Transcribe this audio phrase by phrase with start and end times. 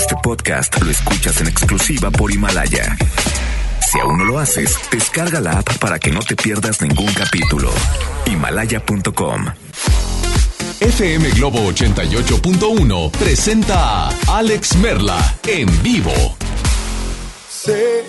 [0.00, 2.96] Este podcast lo escuchas en exclusiva por Himalaya.
[3.86, 7.70] Si aún no lo haces, descarga la app para que no te pierdas ningún capítulo.
[8.24, 9.44] Himalaya.com.
[10.80, 16.14] FM Globo 88.1 presenta a Alex Merla en vivo.
[17.50, 18.02] Sé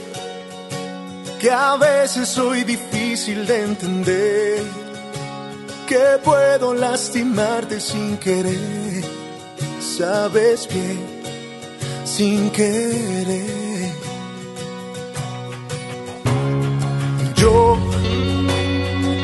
[1.41, 4.63] que a veces soy difícil de entender,
[5.89, 9.03] que puedo lastimarte sin querer,
[9.81, 11.10] sabes bien,
[12.03, 13.91] sin querer.
[17.35, 17.77] Yo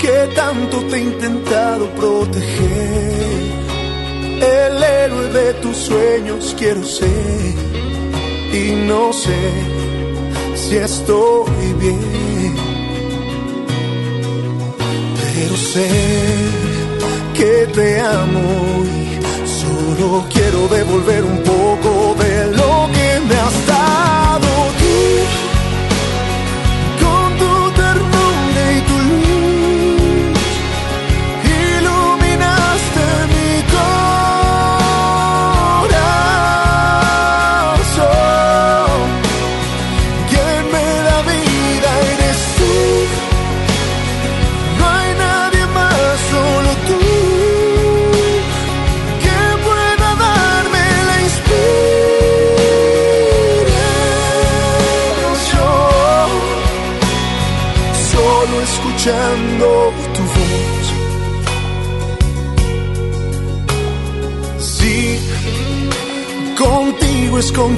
[0.02, 3.27] que tanto te he intentado proteger,
[4.41, 7.55] el héroe de tus sueños quiero ser
[8.53, 9.41] y no sé
[10.55, 12.55] si estoy bien.
[15.22, 15.89] Pero sé
[17.36, 21.77] que te amo y solo quiero devolver un poco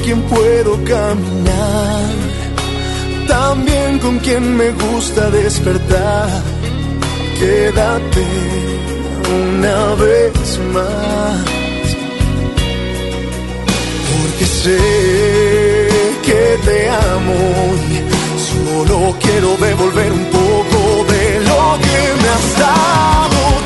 [0.09, 2.09] quien puedo caminar
[3.27, 6.27] también con quien me gusta despertar.
[7.37, 8.25] Quédate
[9.39, 11.45] una vez más,
[14.09, 14.79] porque sé
[16.25, 17.41] que te amo
[17.91, 17.97] y
[18.49, 23.58] solo quiero devolver un poco de lo que me has dado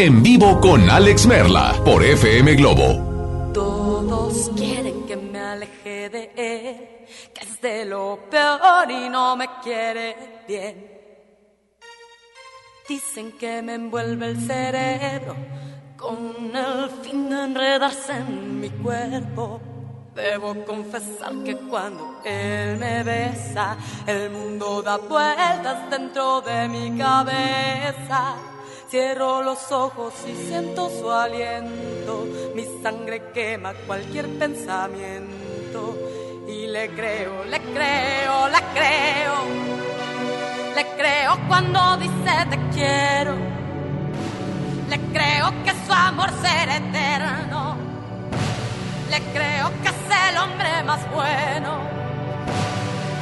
[0.00, 3.50] En vivo con Alex Merla por FM Globo.
[3.52, 9.48] Todos quieren que me aleje de él, que es de lo peor y no me
[9.60, 10.86] quiere bien.
[12.88, 15.34] Dicen que me envuelve el cerebro
[15.96, 19.60] con el fin de enredarse en mi cuerpo.
[20.14, 23.76] Debo confesar que cuando él me besa,
[24.06, 28.36] el mundo da vueltas dentro de mi cabeza.
[28.90, 35.94] Cierro los ojos y siento su aliento, mi sangre quema cualquier pensamiento.
[36.48, 39.34] Y le creo, le creo, le creo,
[40.74, 43.34] le creo cuando dice te quiero.
[44.88, 47.76] Le creo que su amor será eterno.
[49.10, 51.76] Le creo que es el hombre más bueno.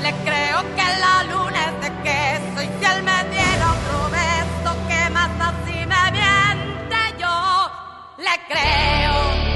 [0.01, 3.56] Le creo que la luna es de queso y si él me beso,
[5.49, 7.71] así me miente yo.
[8.19, 9.56] Le creo.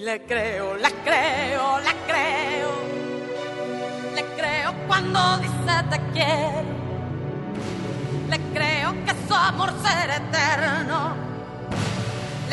[0.00, 2.72] Le creo, la creo, la creo.
[4.14, 6.74] Le creo cuando dice te quiero.
[8.28, 11.24] Le creo que su amor será eterno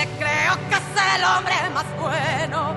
[0.02, 2.74] le creo que es el hombre más bueno.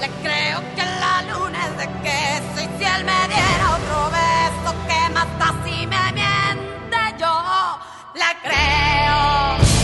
[0.00, 4.74] Le creo que la luna es de queso y si él me diera otro beso
[4.88, 7.78] que mata si me miente yo,
[8.14, 9.75] le creo.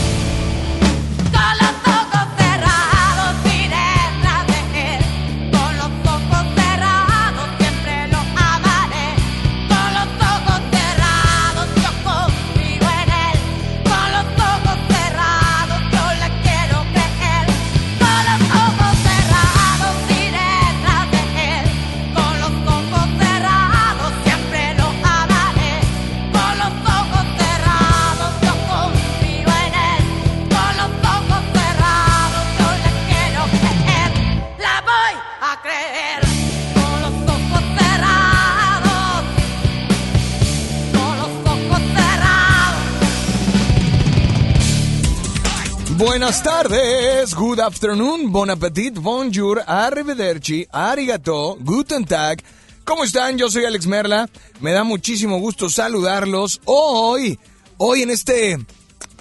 [46.05, 52.43] Buenas tardes, good afternoon, bon appetit, bonjour, arrivederci, arigato, guten tag.
[52.83, 53.39] ¿Cómo están?
[53.39, 54.29] Yo soy Alex Merla.
[54.61, 57.39] Me da muchísimo gusto saludarlos hoy,
[57.77, 58.59] hoy en este,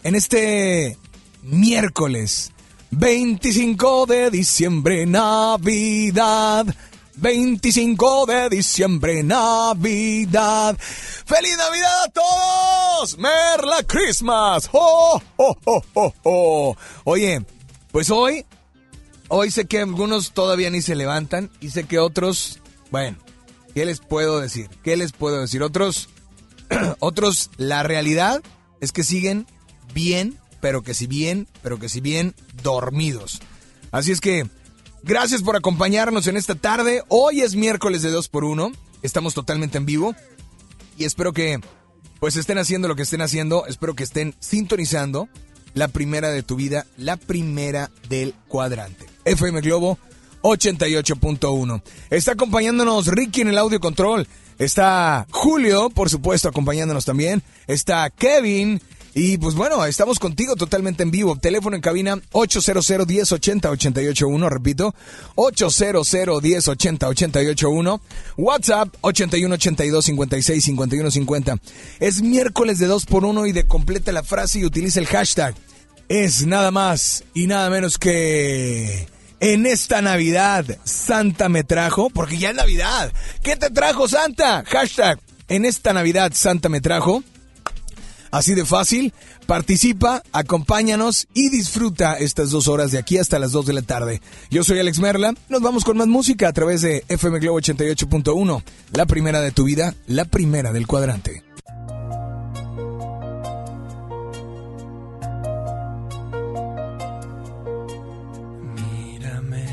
[0.02, 0.98] en este
[1.44, 2.52] miércoles
[2.90, 6.66] 25 de diciembre, Navidad.
[7.16, 10.78] 25 de diciembre, Navidad.
[10.78, 13.18] ¡Feliz Navidad a todos!
[13.18, 14.70] ¡Merla Christmas!
[14.72, 16.78] ¡Oh, oh, oh, oh, oh!
[17.04, 17.46] Oye,
[17.92, 18.46] pues hoy,
[19.28, 22.60] hoy sé que algunos todavía ni se levantan y sé que otros,
[22.92, 23.18] bueno,
[23.74, 24.70] ¿qué les puedo decir?
[24.84, 25.64] ¿Qué les puedo decir?
[25.64, 26.10] Otros,
[27.00, 28.42] otros, la realidad
[28.80, 29.48] es que siguen
[29.94, 33.42] bien, pero que si bien, pero que si bien dormidos.
[33.92, 34.48] Así es que
[35.04, 37.04] Gracias por acompañarnos en esta tarde.
[37.08, 38.72] Hoy es miércoles de 2 por 1
[39.02, 40.16] Estamos totalmente en vivo.
[40.98, 41.60] Y espero que
[42.20, 43.66] pues estén haciendo lo que estén haciendo.
[43.66, 45.28] Espero que estén sintonizando
[45.74, 49.08] la primera de tu vida, la primera del cuadrante.
[49.26, 49.98] FM Globo
[50.44, 51.82] 88.1.
[52.10, 54.28] Está acompañándonos Ricky en el audio control.
[54.60, 57.42] Está Julio, por supuesto, acompañándonos también.
[57.66, 58.80] Está Kevin
[59.14, 61.36] y pues bueno, estamos contigo totalmente en vivo.
[61.36, 64.96] Teléfono en cabina 800 1080 881, repito,
[65.36, 68.02] 800 1080 881.
[68.38, 71.58] WhatsApp 81 82 56 51 50.
[72.00, 75.56] Es miércoles de 2 por 1 y de completa la frase y utiliza el hashtag.
[76.08, 79.08] Es nada más y nada menos que
[79.42, 83.12] en esta Navidad Santa me trajo, porque ya es Navidad.
[83.44, 84.64] ¿Qué te trajo Santa?
[84.66, 85.20] Hashtag
[85.50, 87.24] en esta Navidad Santa me trajo
[88.32, 89.14] Así de fácil,
[89.46, 94.22] participa, acompáñanos y disfruta estas dos horas de aquí hasta las 2 de la tarde.
[94.50, 98.64] Yo soy Alex Merla, nos vamos con más música a través de FM Globo 88.1,
[98.94, 101.44] la primera de tu vida, la primera del cuadrante.
[108.76, 109.66] Mírame.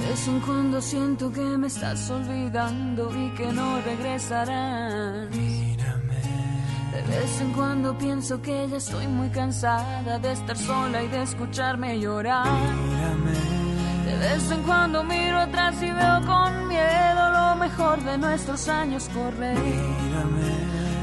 [0.00, 5.28] De vez en cuando siento que me estás olvidando y que no regresarás.
[6.92, 11.22] De vez en cuando pienso que ya estoy muy cansada de estar sola y de
[11.22, 12.46] escucharme llorar.
[14.04, 19.08] De vez en cuando miro atrás y veo con miedo lo mejor de nuestros años
[19.12, 19.58] correr.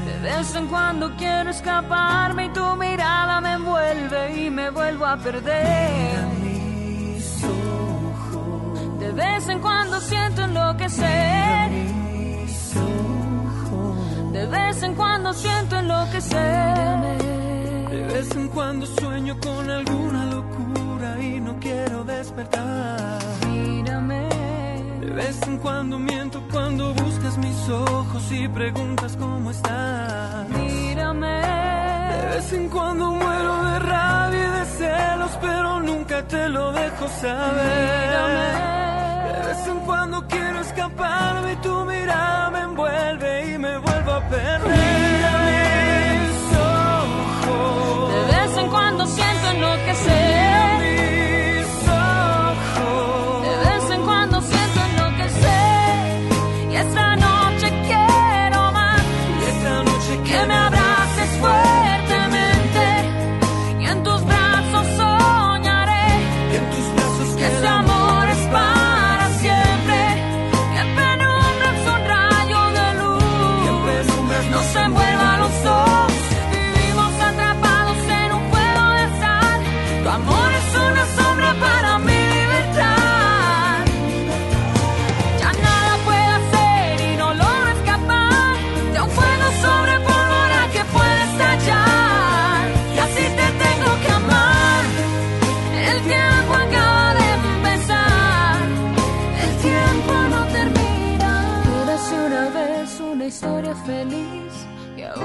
[0.06, 5.16] De vez en cuando quiero escaparme y tu mirada me envuelve y me vuelvo a
[5.16, 6.24] perder.
[8.98, 11.70] De vez en cuando siento enloquecer
[14.34, 17.18] de vez en cuando siento enloquecer.
[17.88, 23.20] De vez en cuando sueño con alguna locura y no quiero despertar.
[23.48, 24.28] Mírame.
[25.00, 30.48] De vez en cuando miento cuando buscas mis ojos y preguntas cómo estás.
[30.48, 31.36] Mírame.
[32.16, 37.06] De vez en cuando muero de rabia y de celos, pero nunca te lo dejo
[37.22, 37.84] saber.
[38.02, 38.48] Mírame.
[39.32, 43.93] De vez en cuando quiero escaparme y tu mirada me envuelve y me vuelvo
[44.32, 45.03] a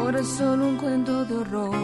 [0.10, 1.76] amor es solo un cuento de horror.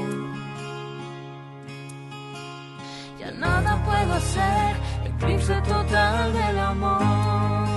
[3.20, 7.67] Ya nada puedo hacer, eclipse total del amor.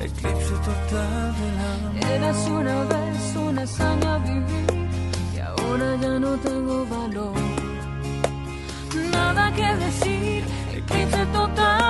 [0.00, 2.10] Eclipse total del amor.
[2.10, 4.88] Eras una vez una hazaña vivir
[5.34, 7.34] y ahora ya no tengo valor.
[9.12, 11.85] Nada que decir, eclipse total.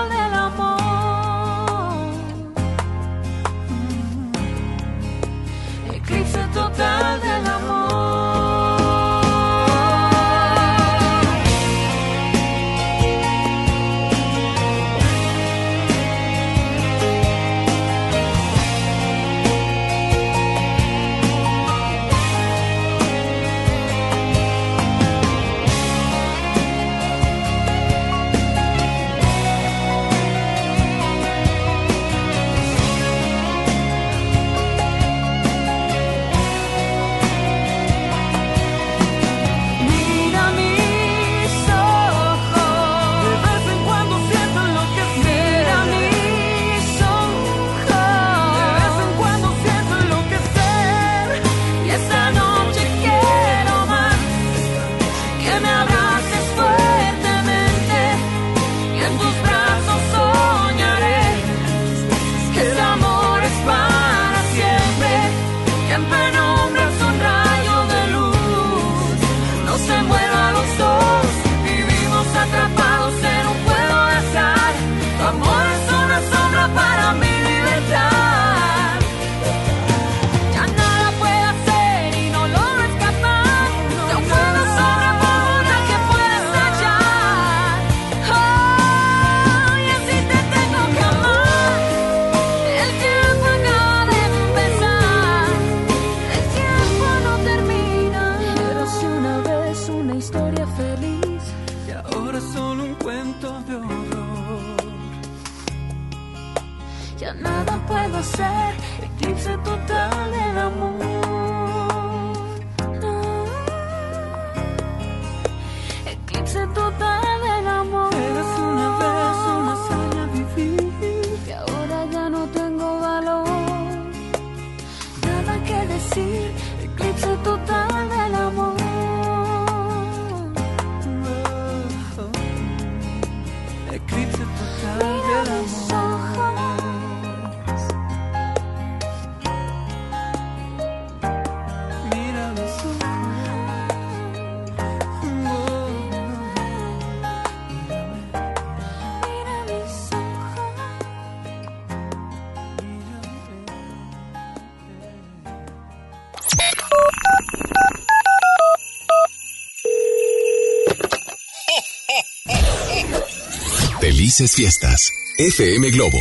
[164.55, 165.13] fiestas.
[165.39, 166.21] FM Globo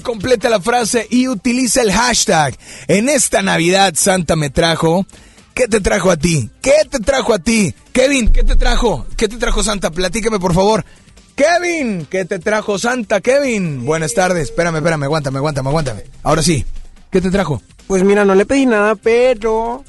[0.00, 2.56] completa la frase y utiliza el hashtag.
[2.88, 5.06] En esta Navidad Santa me trajo.
[5.54, 6.50] ¿Qué te trajo a ti?
[6.60, 7.74] ¿Qué te trajo a ti?
[7.92, 9.06] Kevin, ¿qué te trajo?
[9.16, 9.90] ¿Qué te trajo Santa?
[9.90, 10.84] Platícame por favor.
[11.36, 13.20] Kevin, ¿qué te trajo Santa?
[13.20, 14.50] Kevin, buenas tardes.
[14.50, 16.04] Espérame, espérame, aguántame, aguántame, aguántame.
[16.22, 16.64] Ahora sí,
[17.10, 17.62] ¿qué te trajo?
[17.86, 19.84] Pues mira, no le pedí nada, pero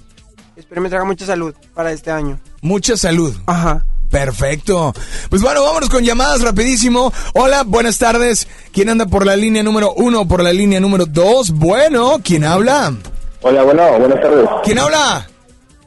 [0.56, 2.40] espero me traiga mucha salud para este año.
[2.62, 3.36] Mucha salud.
[3.46, 3.86] Ajá.
[4.16, 4.94] Perfecto.
[5.30, 7.12] Pues bueno, vámonos con llamadas rapidísimo.
[7.34, 8.48] Hola, buenas tardes.
[8.72, 11.52] ¿Quién anda por la línea número uno, por la línea número dos?
[11.52, 12.94] Bueno, ¿quién habla?
[13.42, 14.48] Hola, bueno, buenas tardes.
[14.64, 15.28] ¿Quién habla?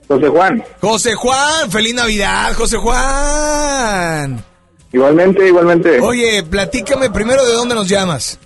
[0.08, 0.62] José Juan.
[0.78, 4.44] José Juan, feliz Navidad, José Juan.
[4.92, 5.98] Igualmente, igualmente.
[5.98, 8.38] Oye, platícame primero de dónde nos llamas.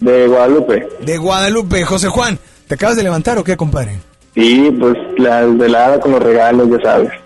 [0.00, 0.88] De Guadalupe.
[1.00, 2.40] De Guadalupe, José Juan.
[2.66, 4.00] ¿Te acabas de levantar o qué, compadre?
[4.34, 7.21] Sí, pues la velada con los regalos, ya sabes.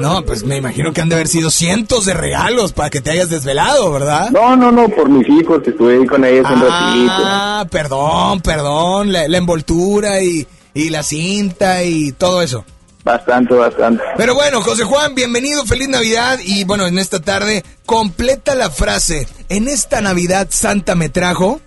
[0.00, 3.10] No, pues me imagino que han de haber sido cientos de regalos para que te
[3.10, 4.30] hayas desvelado, ¿verdad?
[4.30, 7.12] No, no, no, por mis hijos, que estuve ahí con ellos un ratito.
[7.12, 12.64] Ah, perdón, perdón, la, la envoltura y, y la cinta y todo eso.
[13.04, 14.02] Bastante, bastante.
[14.16, 19.26] Pero bueno, José Juan, bienvenido, feliz Navidad y bueno, en esta tarde completa la frase.
[19.48, 21.60] En esta Navidad Santa me trajo.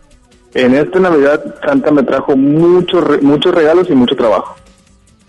[0.54, 4.56] En esta Navidad Santa me trajo muchos re- muchos regalos y mucho trabajo.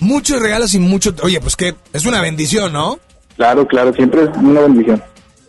[0.01, 1.15] Muchos regalos y mucho...
[1.23, 2.99] Oye, pues que es una bendición, ¿no?
[3.37, 5.03] Claro, claro, siempre es una bendición.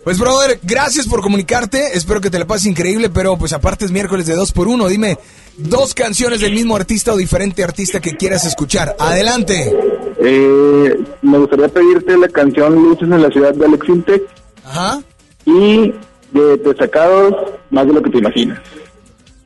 [0.04, 3.92] Pues brother, gracias por comunicarte, espero que te la pases increíble, pero pues aparte es
[3.92, 5.18] miércoles de dos por uno, dime
[5.58, 8.96] dos canciones del mismo artista o diferente artista que quieras escuchar.
[9.00, 9.74] Adelante.
[10.20, 14.22] Eh, me gustaría pedirte la canción Luces en la ciudad de Alex Intec
[14.64, 15.02] Ajá.
[15.46, 15.92] y
[16.32, 17.34] de Destacados,
[17.72, 18.60] más de lo que te imaginas.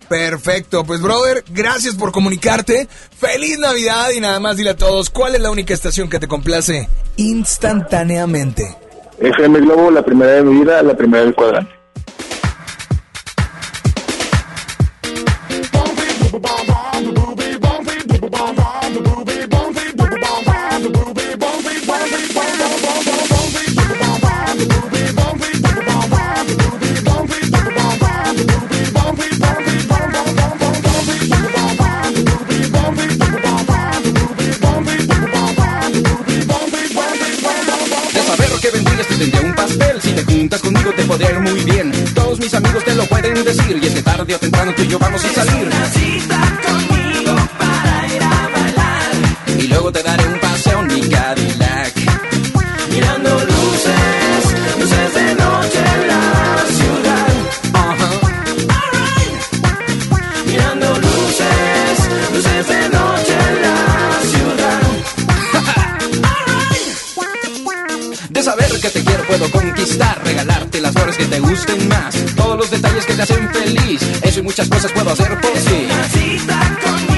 [0.09, 2.87] Perfecto, pues brother, gracias por comunicarte.
[3.17, 6.27] Feliz Navidad y nada más dile a todos, ¿cuál es la única estación que te
[6.27, 8.75] complace instantáneamente?
[9.19, 11.78] FM Globo, la primera de mi vida, la primera del cuadrante.
[39.19, 41.91] Tendría un pastel Si te juntas conmigo te podría ir muy bien.
[42.15, 44.87] Todos mis amigos te lo pueden decir Y es que tarde o temprano tú y
[44.87, 45.69] yo vamos a salir.
[45.69, 49.59] Conmigo para ir a bailar.
[49.59, 51.93] Y luego te daré un paseo en mi Cadillac.
[52.91, 53.48] Mirando
[69.47, 72.15] conquistar Regalarte las flores que te gusten más.
[72.35, 74.01] Todos los detalles que te hacen feliz.
[74.21, 77.08] Eso y muchas cosas puedo hacer por ti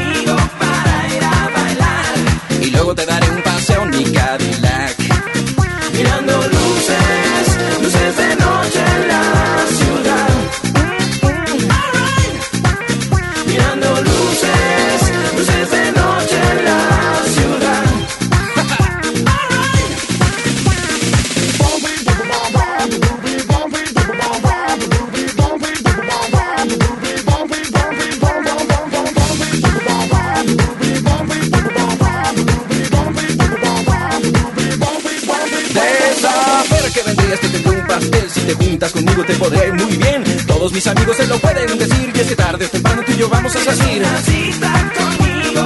[39.25, 40.23] te podré muy bien.
[40.47, 42.11] Todos mis amigos se lo pueden decir.
[42.13, 44.05] Y es que tarde o temprano tú y yo vamos a salir.
[44.25, 45.65] Cita conmigo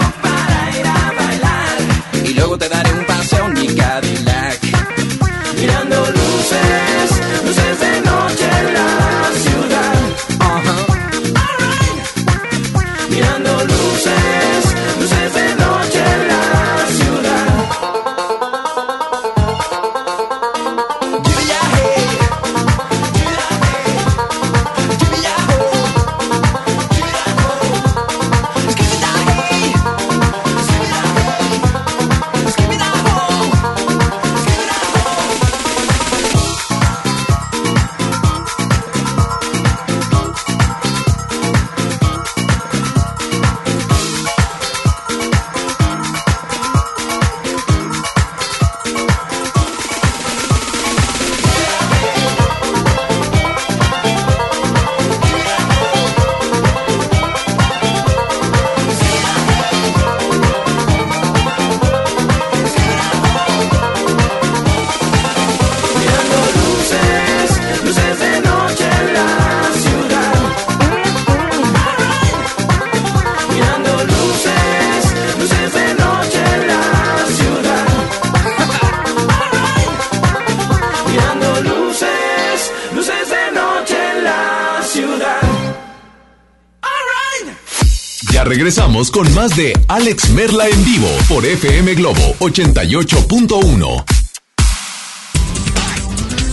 [88.95, 94.05] con más de Alex Merla en vivo por FM Globo 88.1.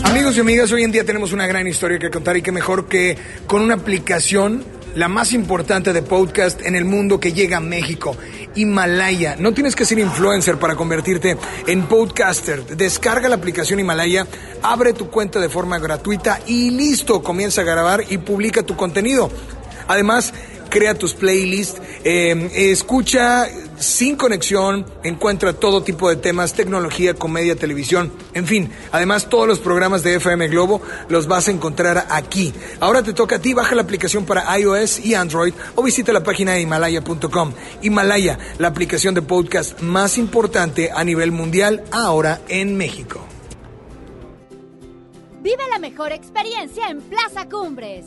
[0.02, 2.88] Amigos y amigas, hoy en día tenemos una gran historia que contar y que mejor
[2.88, 4.64] que con una aplicación,
[4.96, 8.16] la más importante de podcast en el mundo que llega a México,
[8.56, 9.36] Himalaya.
[9.38, 11.36] No tienes que ser influencer para convertirte
[11.68, 12.66] en podcaster.
[12.76, 14.26] Descarga la aplicación Himalaya,
[14.62, 19.30] abre tu cuenta de forma gratuita y listo, comienza a grabar y publica tu contenido.
[19.86, 20.32] Además,
[20.72, 28.12] crea tus playlists, eh, escucha sin conexión, encuentra todo tipo de temas, tecnología, comedia, televisión,
[28.34, 28.70] en fin.
[28.92, 32.52] Además, todos los programas de FM Globo los vas a encontrar aquí.
[32.80, 36.22] Ahora te toca a ti, baja la aplicación para iOS y Android o visita la
[36.22, 37.52] página de himalaya.com.
[37.82, 43.26] Himalaya, la aplicación de podcast más importante a nivel mundial ahora en México.
[45.42, 48.06] Vive la mejor experiencia en Plaza Cumbres.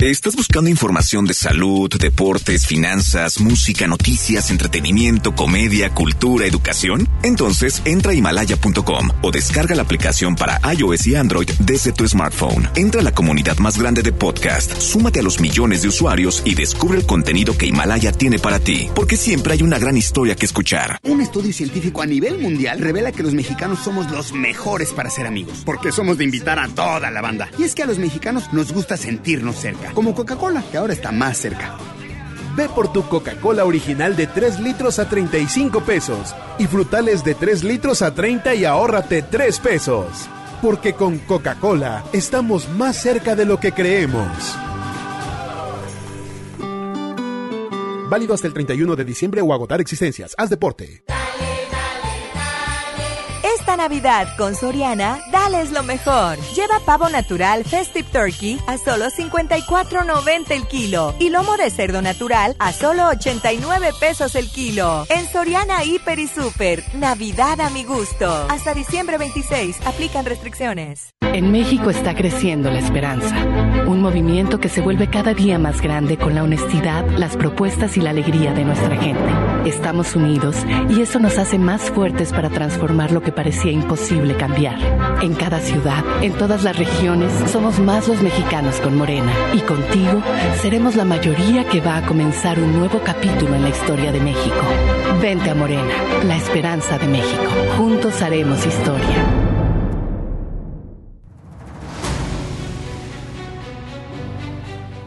[0.00, 7.08] ¿Estás buscando información de salud, deportes, finanzas, música, noticias, entretenimiento, comedia, cultura, educación?
[7.22, 12.68] Entonces entra a himalaya.com o descarga la aplicación para iOS y Android desde tu smartphone.
[12.76, 16.54] Entra a la comunidad más grande de podcast, súmate a los millones de usuarios y
[16.54, 20.44] descubre el contenido que Himalaya tiene para ti, porque siempre hay una gran historia que
[20.44, 20.98] escuchar.
[21.04, 25.26] Un estudio científico a nivel mundial revela que los mexicanos somos los mejores para ser
[25.26, 27.48] amigos, porque somos de invitar a toda la banda.
[27.58, 31.12] Y es que a los mexicanos nos gusta sentirnos cerca, como Coca-Cola, que ahora está
[31.12, 31.76] más cerca.
[32.56, 37.64] Ve por tu Coca-Cola original de 3 litros a 35 pesos y frutales de 3
[37.64, 40.06] litros a 30 y ahórrate 3 pesos.
[40.62, 44.28] Porque con Coca-Cola estamos más cerca de lo que creemos.
[48.08, 50.34] Válido hasta el 31 de diciembre o agotar existencias.
[50.38, 51.02] Haz deporte.
[53.76, 56.38] Navidad con Soriana, dales lo mejor.
[56.54, 62.56] Lleva pavo natural Festive Turkey a solo 54.90 el kilo y lomo de cerdo natural
[62.58, 65.06] a solo 89 pesos el kilo.
[65.08, 68.46] En Soriana Hiper y Super, Navidad a mi gusto.
[68.48, 71.10] Hasta diciembre 26, aplican restricciones.
[71.20, 73.34] En México está creciendo la esperanza,
[73.88, 78.00] un movimiento que se vuelve cada día más grande con la honestidad, las propuestas y
[78.00, 79.68] la alegría de nuestra gente.
[79.68, 80.56] Estamos unidos
[80.90, 84.78] y eso nos hace más fuertes para transformar lo que parecía imposible cambiar.
[85.22, 90.22] En cada ciudad, en todas las regiones, somos más los mexicanos con Morena y contigo
[90.60, 94.62] seremos la mayoría que va a comenzar un nuevo capítulo en la historia de México.
[95.20, 97.42] Vente a Morena, la esperanza de México.
[97.76, 99.44] Juntos haremos historia.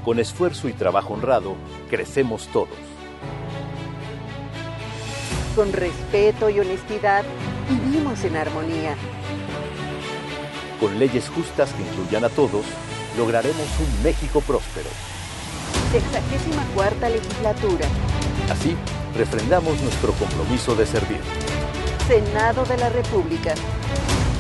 [0.03, 1.55] Con esfuerzo y trabajo honrado,
[1.89, 2.69] crecemos todos.
[5.53, 7.25] Con respeto y honestidad,
[7.69, 8.95] vivimos en armonía.
[10.79, 12.65] Con leyes justas que incluyan a todos,
[13.17, 14.89] lograremos un México próspero.
[15.91, 17.87] Sexagésima cuarta legislatura.
[18.49, 18.75] Así,
[19.15, 21.21] refrendamos nuestro compromiso de servir.
[22.07, 23.53] Senado de la República.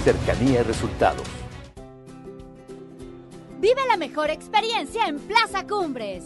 [0.03, 1.27] Cercanía y resultados.
[3.59, 6.25] Vive la mejor experiencia en Plaza Cumbres.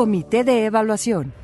[0.00, 1.34] Comité de Evaluación.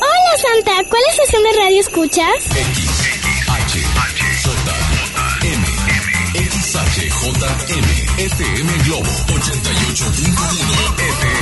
[0.00, 2.32] Hola Santa, ¿cuál estación de radio escuchas?
[6.32, 7.82] XHJM,
[8.20, 11.41] FM Globo 88.1 FM.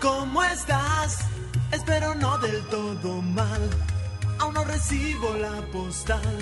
[0.00, 1.18] ¿Cómo estás?
[1.72, 3.70] Espero no del todo mal.
[4.38, 6.38] Aún no recibo la postal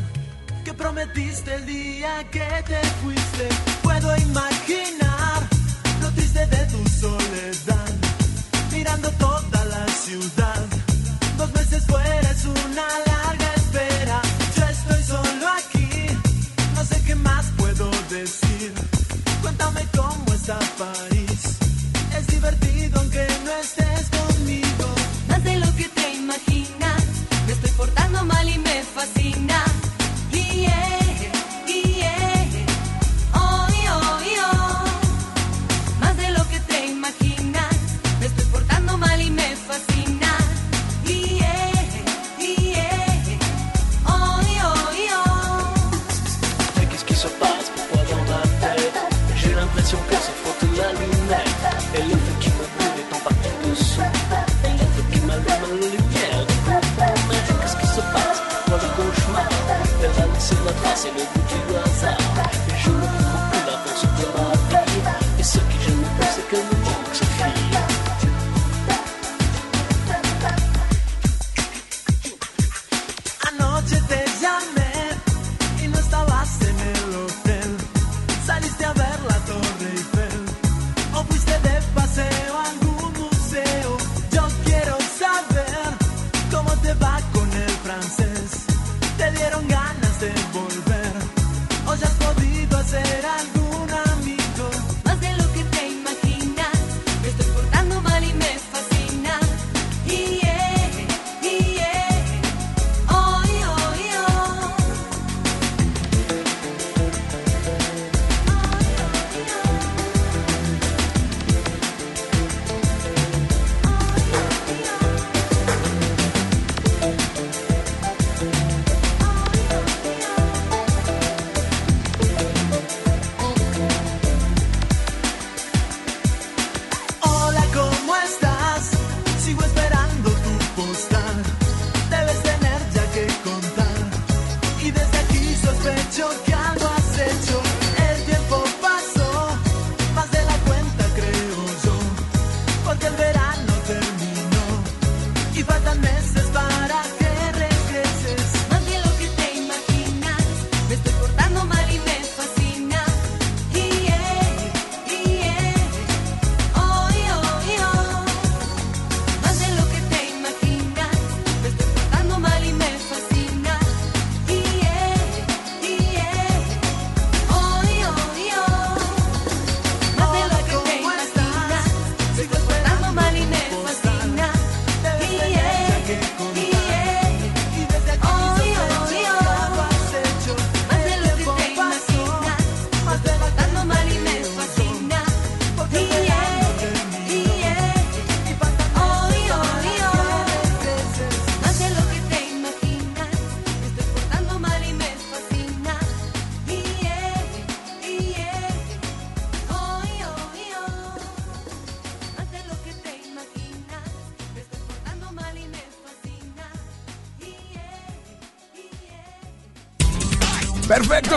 [0.64, 3.48] que prometiste el día que te fuiste.
[3.82, 5.42] Puedo imaginar
[6.02, 7.92] lo triste de tu soledad,
[8.72, 10.64] mirando toda la ciudad.
[11.38, 14.20] Dos meses fuera es una larga espera.
[14.56, 15.88] Yo estoy solo aquí,
[16.74, 18.72] no sé qué más puedo decir.
[19.42, 21.65] Cuéntame cómo está París.
[22.36, 24.94] Divertido aunque no estés conmigo.
[25.26, 26.75] Más de lo que te imaginas,
[60.36, 62.35] Laissé la trace et le goût du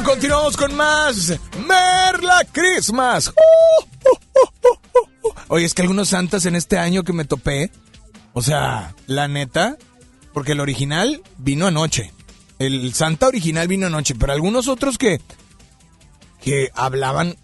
[0.10, 3.28] continuamos con más Merla Christmas.
[3.28, 5.30] Uh, uh, uh.
[5.50, 7.70] Oye, es que algunos santas en este año que me topé,
[8.34, 9.78] o sea, la neta,
[10.34, 12.12] porque el original vino anoche.
[12.58, 15.22] El santa original vino anoche, pero algunos otros que
[16.42, 17.36] que hablaban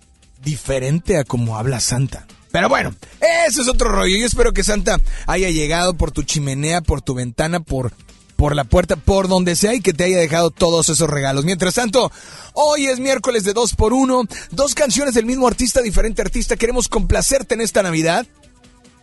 [0.43, 2.25] diferente a como habla Santa.
[2.51, 2.95] Pero bueno,
[3.47, 4.17] eso es otro rollo.
[4.17, 7.91] Yo espero que Santa haya llegado por tu chimenea, por tu ventana, por,
[8.35, 11.45] por la puerta, por donde sea y que te haya dejado todos esos regalos.
[11.45, 12.11] Mientras tanto,
[12.53, 16.55] hoy es miércoles de 2 por 1 dos canciones del mismo artista, diferente artista.
[16.55, 18.25] Queremos complacerte en esta Navidad,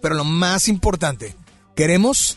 [0.00, 1.34] pero lo más importante,
[1.74, 2.36] queremos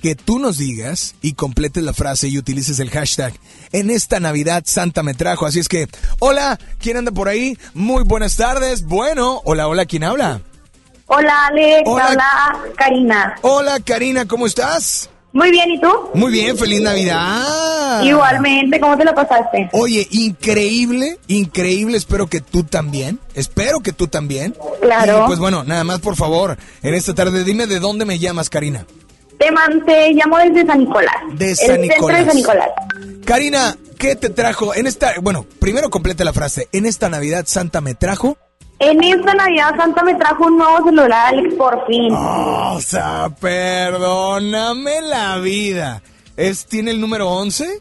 [0.00, 3.34] que tú nos digas y completes la frase y utilices el hashtag.
[3.72, 5.46] En esta Navidad Santa me trajo.
[5.46, 5.88] Así es que,
[6.20, 7.58] hola, ¿quién anda por ahí?
[7.74, 8.84] Muy buenas tardes.
[8.84, 10.40] Bueno, hola, hola, ¿quién habla?
[11.06, 11.82] Hola, Alex.
[11.86, 12.04] Hola.
[12.06, 13.36] Habla Karina.
[13.42, 15.10] Hola, Karina, ¿cómo estás?
[15.32, 15.88] Muy bien, ¿y tú?
[16.14, 18.02] Muy bien, feliz Navidad.
[18.02, 19.68] Igualmente, ¿cómo te lo pasaste?
[19.72, 24.56] Oye, increíble, increíble, espero que tú también, espero que tú también.
[24.80, 25.24] Claro.
[25.24, 28.48] Y pues bueno, nada más por favor, en esta tarde dime de dónde me llamas,
[28.50, 28.86] Karina.
[29.38, 31.14] Te, man- te llamo desde San Nicolás.
[31.34, 32.18] De El San centro Nicolás.
[32.20, 32.68] de San Nicolás.
[33.24, 37.80] Karina, ¿qué te trajo en esta, bueno, primero complete la frase, en esta Navidad Santa
[37.80, 38.38] me trajo?
[38.80, 42.12] En esta Navidad Santa me trajo un nuevo celular, Alex, por fin.
[42.14, 46.02] O sea, perdóname la vida.
[46.36, 47.80] ¿Es, ¿Tiene el número 11?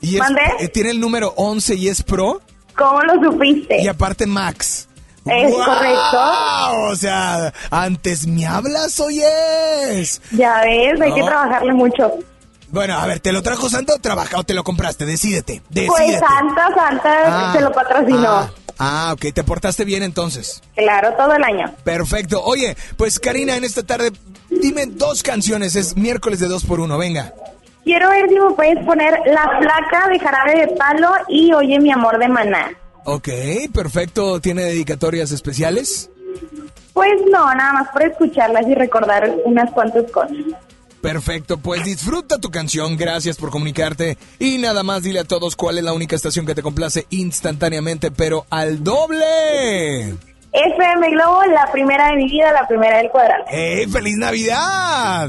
[0.00, 0.40] Y es, ¿Mande?
[0.60, 2.40] eh, ¿Tiene el número 11 y es Pro?
[2.76, 3.82] ¿Cómo lo supiste?
[3.82, 4.88] Y aparte Max.
[5.26, 6.20] Es correcto.
[6.90, 10.20] O sea, antes me hablas, oyes.
[10.32, 12.12] Ya ves, hay que trabajarle mucho.
[12.70, 15.06] Bueno, a ver, ¿te lo trajo Santa o trabaja o te lo compraste?
[15.06, 16.18] Decídete, Pues.
[16.18, 18.28] Santa, Santa Ah, se lo patrocinó.
[18.28, 20.62] Ah, ah, ok, te portaste bien entonces.
[20.74, 21.74] Claro, todo el año.
[21.84, 22.42] Perfecto.
[22.42, 24.12] Oye, pues Karina, en esta tarde,
[24.50, 25.76] dime dos canciones.
[25.76, 27.32] Es miércoles de dos por uno, venga.
[27.84, 31.92] Quiero ver si me puedes poner La Flaca de Jarabe de Palo y Oye mi
[31.92, 32.70] amor de Maná.
[33.04, 33.28] Ok,
[33.74, 34.40] perfecto.
[34.40, 36.10] ¿Tiene dedicatorias especiales?
[36.94, 40.36] Pues no, nada más por escucharlas y recordar unas cuantas cosas.
[41.04, 45.76] Perfecto, pues disfruta tu canción, gracias por comunicarte y nada más dile a todos cuál
[45.76, 50.14] es la única estación que te complace instantáneamente, pero al doble.
[50.50, 53.44] FM Globo, la primera de mi vida, la primera del cuadrado.
[53.50, 55.28] ¡Ey, feliz Navidad!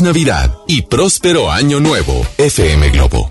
[0.00, 3.30] Navidad y próspero año nuevo, FM Globo.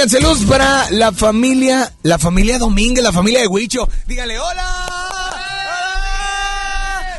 [0.00, 3.86] Oigan, saludos para la familia, la familia Domínguez, la familia de Huicho.
[4.06, 4.86] Dígale, hola.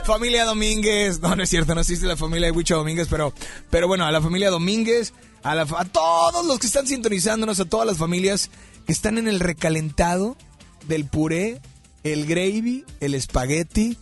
[0.04, 1.20] Familia Domínguez.
[1.20, 3.36] No, no es cierto, no existe la familia de Huicho Domínguez, pero,
[3.70, 5.14] pero bueno, a la familia Domínguez,
[5.44, 8.50] a, la, a todos los que están sintonizándonos, a todas las familias
[8.88, 10.36] que están en el recalentado
[10.88, 11.62] del puré,
[12.04, 13.96] el gravy, el espagueti,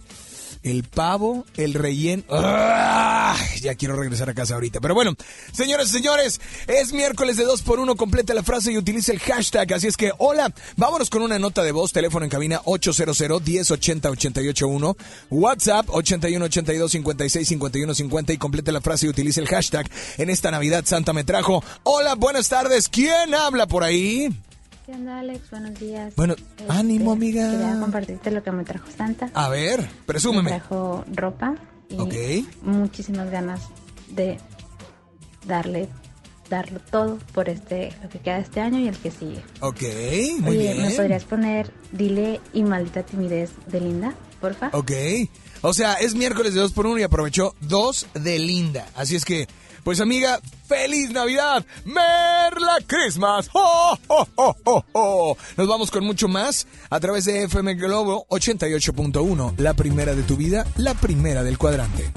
[0.63, 2.23] el pavo, el relleno.
[3.61, 4.80] Ya quiero regresar a casa ahorita.
[4.80, 5.15] Pero bueno,
[5.51, 6.39] señores, señores,
[6.70, 9.74] es miércoles de 2 por 1 Completa la frase y utilice el hashtag.
[9.74, 11.91] Así es que, hola, vámonos con una nota de voz.
[11.91, 14.95] Teléfono en cabina 800-1080-881.
[15.32, 19.89] WhatsApp 8182-565150 y complete la frase y utilice el hashtag.
[20.17, 21.63] En esta Navidad Santa me trajo.
[21.84, 22.88] Hola, buenas tardes.
[22.88, 24.30] ¿Quién habla por ahí?
[24.86, 25.49] ¿Qué onda, Alex?
[25.49, 26.13] Buenos días.
[26.15, 27.49] Bueno, Este, ánimo, amiga.
[27.49, 29.32] Quería compartirte lo que me trajo Santa.
[29.34, 30.51] A ver, presúmeme.
[30.51, 31.55] Me trajo ropa
[31.89, 33.61] y muchísimas ganas
[34.09, 34.38] de
[35.45, 35.89] darle,
[36.50, 39.43] darlo todo por este, lo que queda de este año y el que sigue.
[39.62, 39.82] Ok,
[40.39, 40.95] muy Oye, ¿me bien.
[40.95, 44.70] podrías poner Dile y maldita timidez de Linda, porfa?
[44.74, 44.91] Ok.
[45.62, 48.88] O sea, es miércoles de 2 por 1 y aprovechó dos de Linda.
[48.95, 49.47] Así es que,
[49.84, 50.39] pues amiga,
[50.70, 51.66] ¡Feliz Navidad!
[51.84, 53.50] ¡Merla Christmas!
[53.54, 55.38] ¡Oh, oh, oh, oh, oh!
[55.58, 59.56] Nos vamos con mucho más a través de FM Globo 88.1.
[59.58, 62.12] La primera de tu vida, la primera del cuadrante.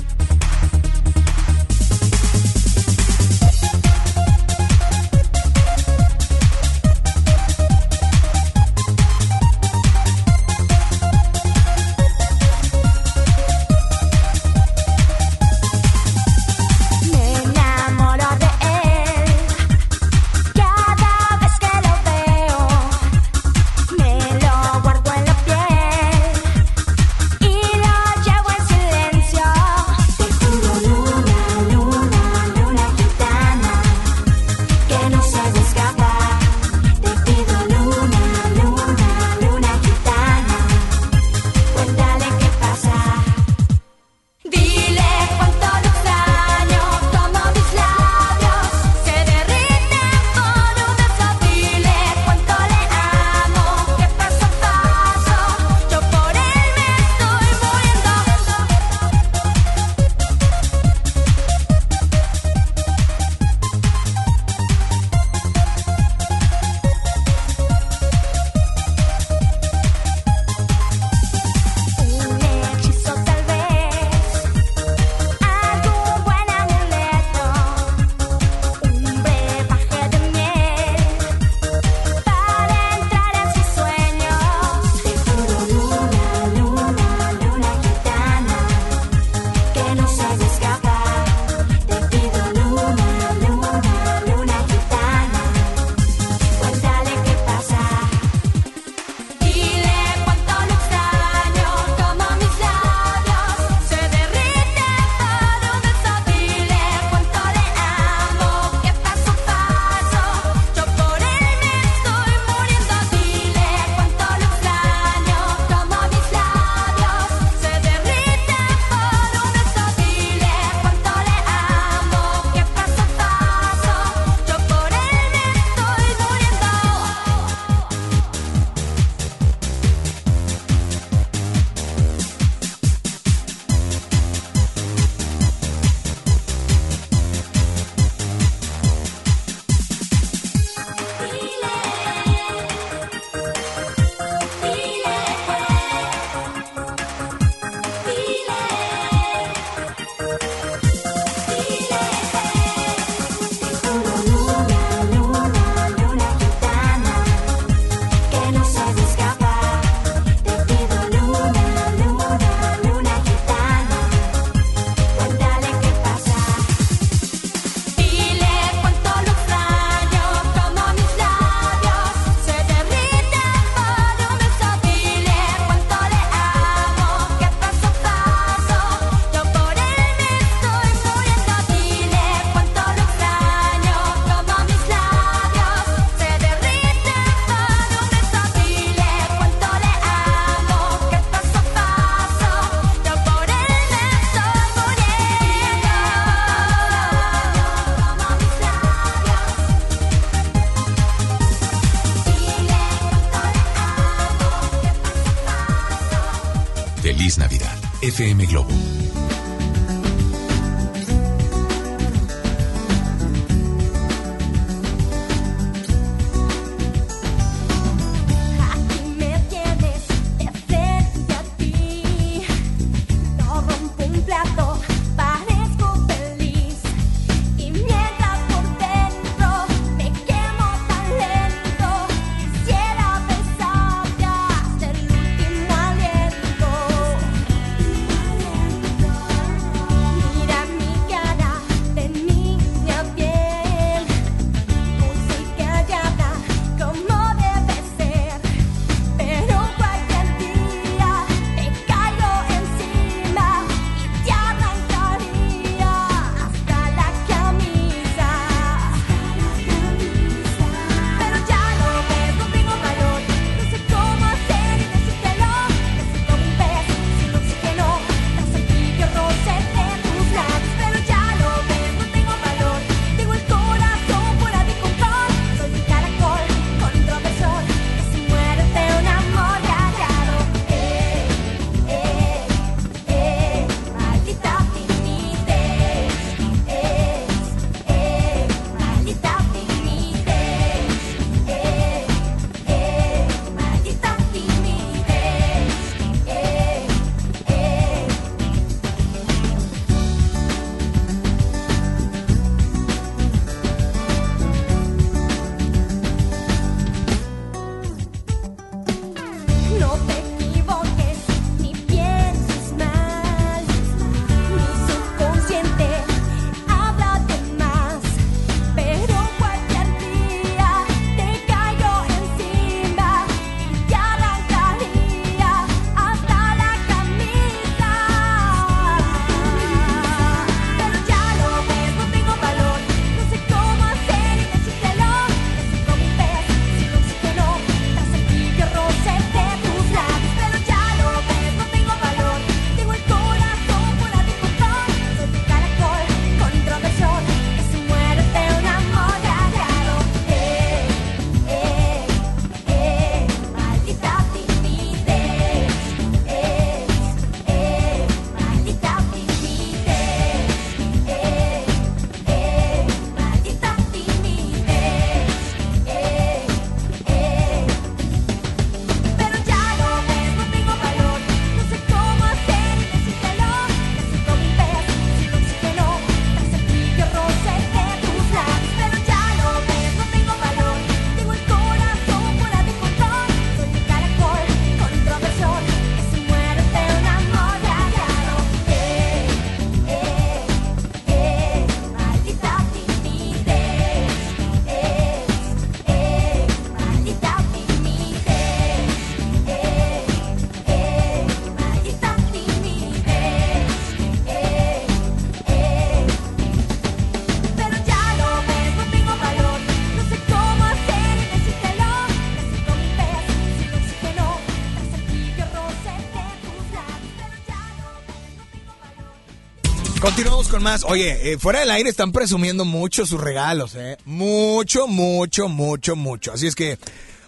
[420.53, 420.85] Con más.
[420.85, 423.97] Oye, eh, fuera del aire están presumiendo mucho sus regalos, ¿eh?
[424.05, 426.31] Mucho, mucho, mucho, mucho.
[426.31, 426.79] Así es que,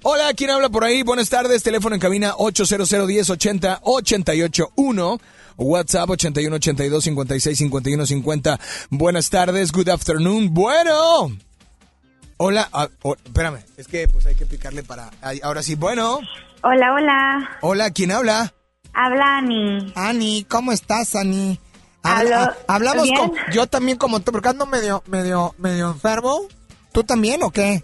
[0.02, 1.02] hola, ¿quién habla por ahí?
[1.02, 5.20] Buenas tardes, teléfono en cabina 800 10 80 881.
[5.56, 8.60] WhatsApp 81 82 56 51 50.
[8.90, 10.52] Buenas tardes, good afternoon.
[10.52, 11.34] Bueno.
[12.36, 15.10] Hola, ah, oh, espérame, es que pues hay que picarle para...
[15.42, 16.20] ahora sí, bueno.
[16.62, 17.50] Hola, hola.
[17.62, 18.52] Hola, ¿quién habla?
[18.92, 19.92] Habla Ani.
[19.94, 21.58] Ani, ¿cómo estás, Ani?
[22.04, 23.16] Habla- hablamos ¿bien?
[23.16, 23.32] con...
[23.52, 26.42] Yo también como tú, porque ando medio, medio, medio enfermo.
[26.92, 27.82] ¿Tú también o qué?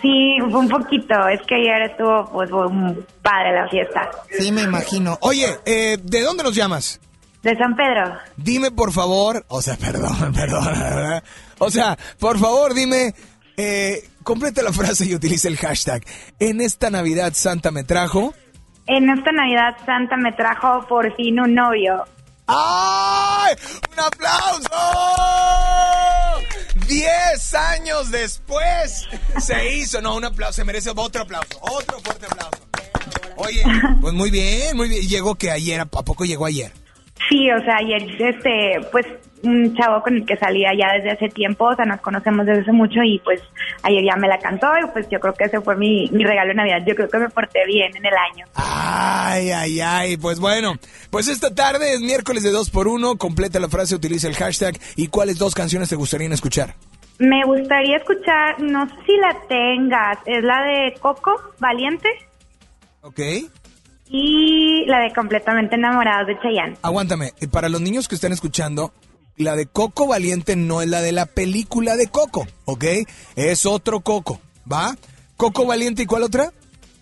[0.00, 1.28] Sí, un poquito.
[1.28, 4.08] Es que ayer estuvo pues un padre la fiesta.
[4.38, 5.18] Sí, me imagino.
[5.20, 7.00] Oye, eh, ¿de dónde nos llamas?
[7.42, 8.16] De San Pedro.
[8.36, 11.22] Dime, por favor, o sea, perdón, perdón, ¿verdad?
[11.58, 13.14] O sea, por favor, dime,
[13.56, 16.02] eh, completa la frase y utiliza el hashtag.
[16.40, 18.34] En esta Navidad Santa me trajo.
[18.88, 22.04] En esta Navidad Santa me trajo por fin un novio.
[22.46, 23.54] ¡Ay!
[23.92, 24.68] ¡Un aplauso!
[26.86, 29.06] ¡Diez años después
[29.40, 30.00] se hizo!
[30.00, 32.66] No, un aplauso, se merece otro aplauso, otro fuerte aplauso.
[33.36, 33.62] Oye,
[34.00, 35.02] pues muy bien, muy bien.
[35.02, 36.72] Llegó que ayer, ¿a poco llegó ayer?
[37.28, 39.06] Sí, o sea, ayer, este, pues,
[39.46, 42.62] un chavo con el que salía ya desde hace tiempo, o sea, nos conocemos desde
[42.62, 43.40] hace mucho y pues
[43.82, 46.48] ayer ya me la cantó y pues yo creo que ese fue mi, mi regalo
[46.48, 46.82] de Navidad.
[46.86, 48.46] Yo creo que me porté bien en el año.
[48.54, 50.16] Ay, ay, ay.
[50.16, 50.74] Pues bueno,
[51.10, 54.78] pues esta tarde es miércoles de 2 por 1 Completa la frase, utiliza el hashtag.
[54.96, 56.74] ¿Y cuáles dos canciones te gustaría escuchar?
[57.18, 62.08] Me gustaría escuchar, no sé si la tengas, es la de Coco, Valiente,
[63.00, 63.20] ¿Ok?
[64.08, 66.76] y la de Completamente Enamorados de Chayanne.
[66.82, 67.32] Aguántame.
[67.40, 68.92] eh, Para los niños que están escuchando,
[69.36, 72.84] la de Coco Valiente no es la de la película de Coco, ¿ok?
[73.36, 74.96] Es otro Coco, ¿va?
[75.36, 76.52] Coco Valiente y cuál otra?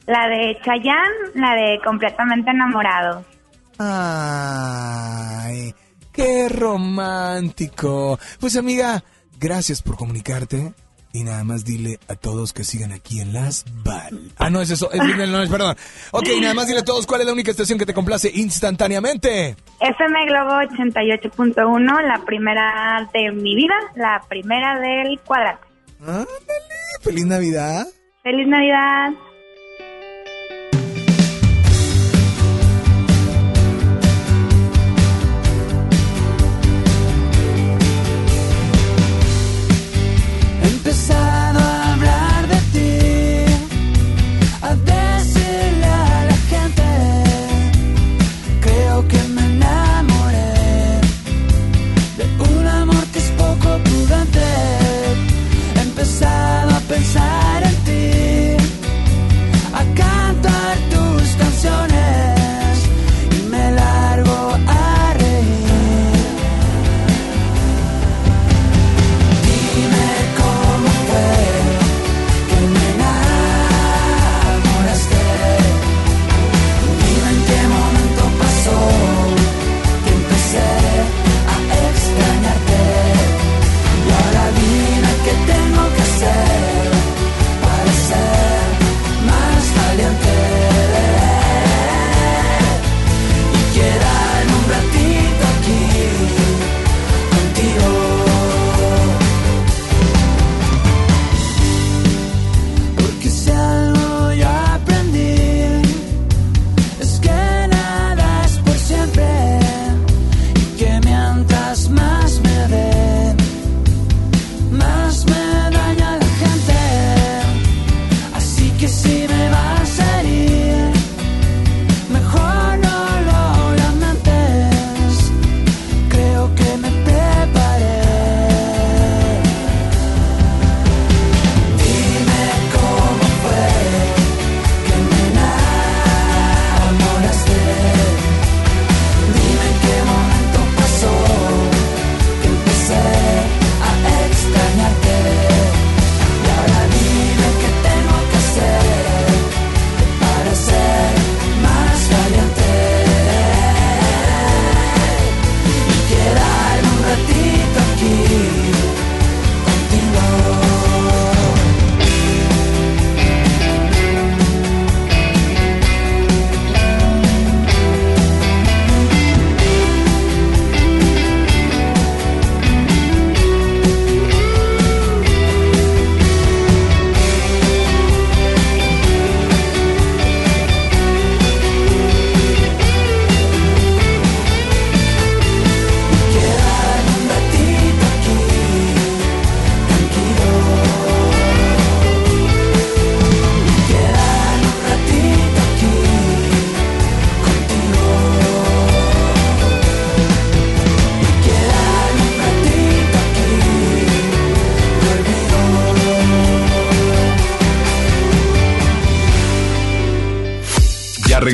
[0.07, 3.25] La de Chayanne, la de Completamente Enamorados.
[3.79, 5.75] Ay,
[6.13, 8.19] qué romántico.
[8.39, 9.03] Pues amiga,
[9.39, 10.73] gracias por comunicarte.
[11.17, 14.33] Y nada más dile a todos que sigan aquí en Las Val.
[14.37, 14.91] Ah, no es eso.
[14.91, 15.77] es- no es, perdón.
[16.11, 19.55] Ok, nada más dile a todos cuál es la única estación que te complace instantáneamente.
[19.81, 25.63] FM Globo 88.1, la primera de mi vida, la primera del cuadrante.
[26.01, 26.27] Ándale,
[27.01, 27.87] feliz Navidad.
[28.25, 29.11] ¡Feliz Navidad!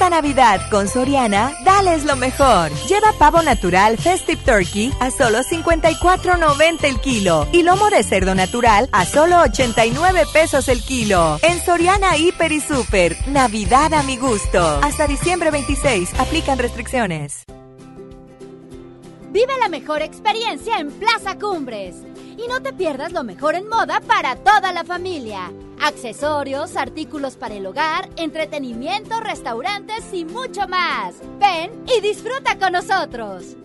[0.00, 2.70] Esta Navidad con Soriana, dales lo mejor.
[2.88, 8.88] Lleva pavo natural Festive Turkey a solo 54.90 el kilo y lomo de cerdo natural
[8.92, 11.38] a solo 89 pesos el kilo.
[11.42, 14.80] En Soriana Hiper y Super, Navidad a mi gusto.
[14.82, 17.44] Hasta diciembre 26, aplican restricciones.
[19.30, 21.96] Vive la mejor experiencia en Plaza Cumbres.
[22.42, 25.52] Y no te pierdas lo mejor en moda para toda la familia.
[25.80, 31.14] Accesorios, artículos para el hogar, entretenimiento, restaurantes y mucho más.
[31.38, 33.56] Ven y disfruta con nosotros.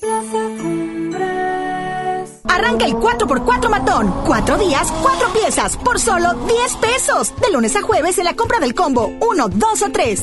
[0.00, 2.40] Plaza Cumbres.
[2.44, 4.12] Arranca el 4x4 matón.
[4.26, 7.32] Cuatro días, cuatro piezas, por solo 10 pesos.
[7.40, 10.22] De lunes a jueves en la compra del combo 1, 2 o 3.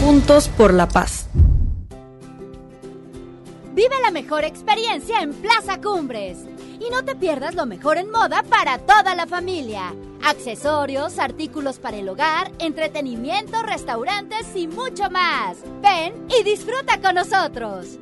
[0.00, 1.26] Juntos por la paz.
[3.74, 6.38] Vive la mejor experiencia en Plaza Cumbres.
[6.80, 9.92] Y no te pierdas lo mejor en moda para toda la familia.
[10.24, 15.56] Accesorios, artículos para el hogar, entretenimiento, restaurantes y mucho más.
[15.82, 17.98] Ven y disfruta con nosotros.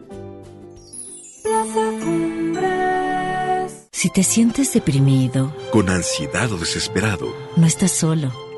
[1.42, 3.88] Plaza Cumbres.
[3.90, 8.45] Si te sientes deprimido, Con ansiedad o desesperado, no estás solo.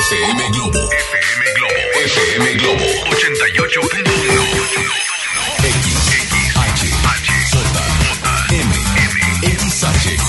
[0.00, 0.88] FM Globo.
[0.88, 1.80] FM Globo.
[2.08, 5.09] FM Globo 88.1.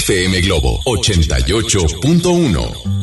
[0.00, 2.95] FM Globo 88.1.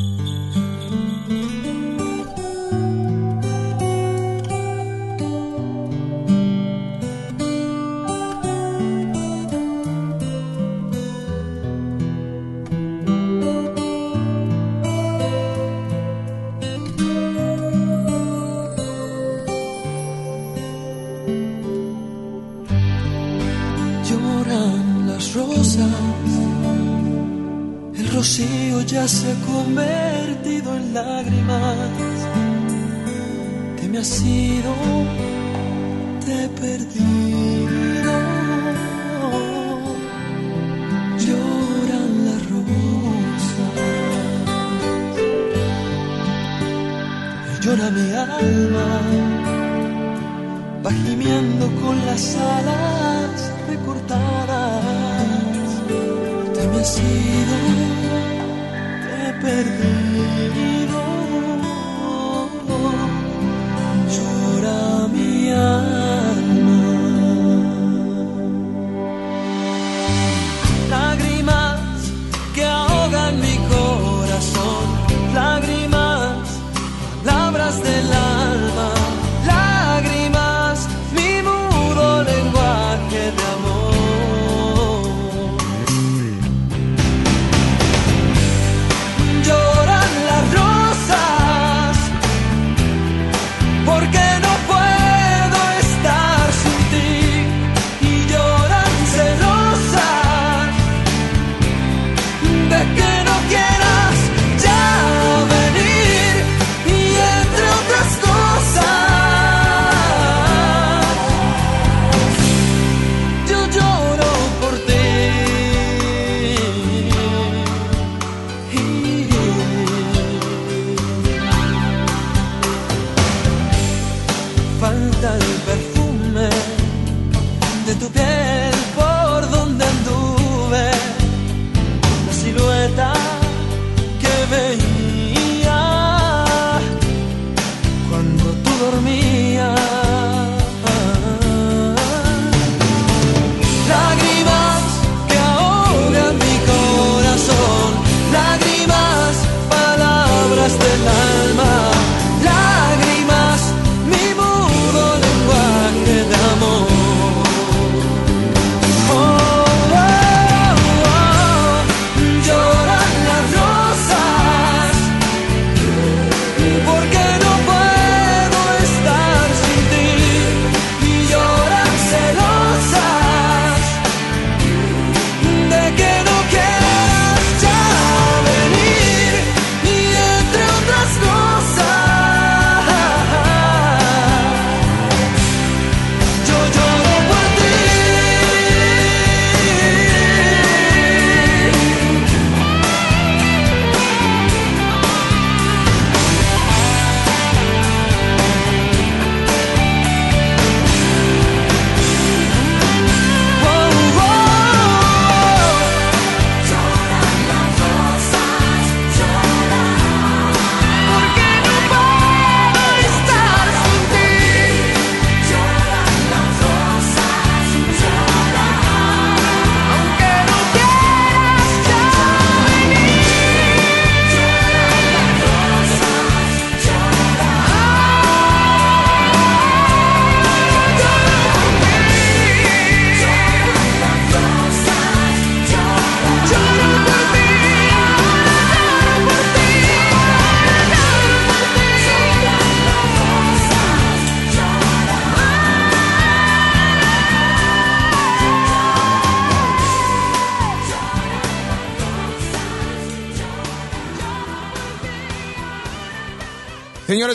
[132.89, 133.22] la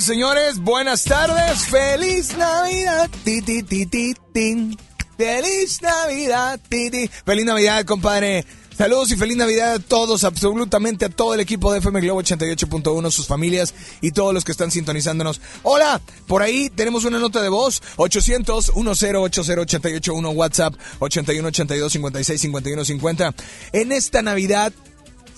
[0.01, 1.67] Señores, buenas tardes.
[1.67, 3.11] Feliz Navidad.
[3.25, 4.77] Ti, ti, ti, ti, tin.
[5.17, 6.61] Feliz Navidad.
[6.69, 7.11] Ti, ti.
[7.25, 8.45] Feliz Navidad, compadre.
[8.79, 13.11] Saludos y feliz Navidad a todos, absolutamente a todo el equipo de FM Globo 88.1,
[13.11, 15.41] sus familias y todos los que están sintonizándonos.
[15.65, 23.35] Hola, por ahí tenemos una nota de voz, 800-1080-881 WhatsApp, 8182-565150.
[23.73, 24.73] En esta Navidad,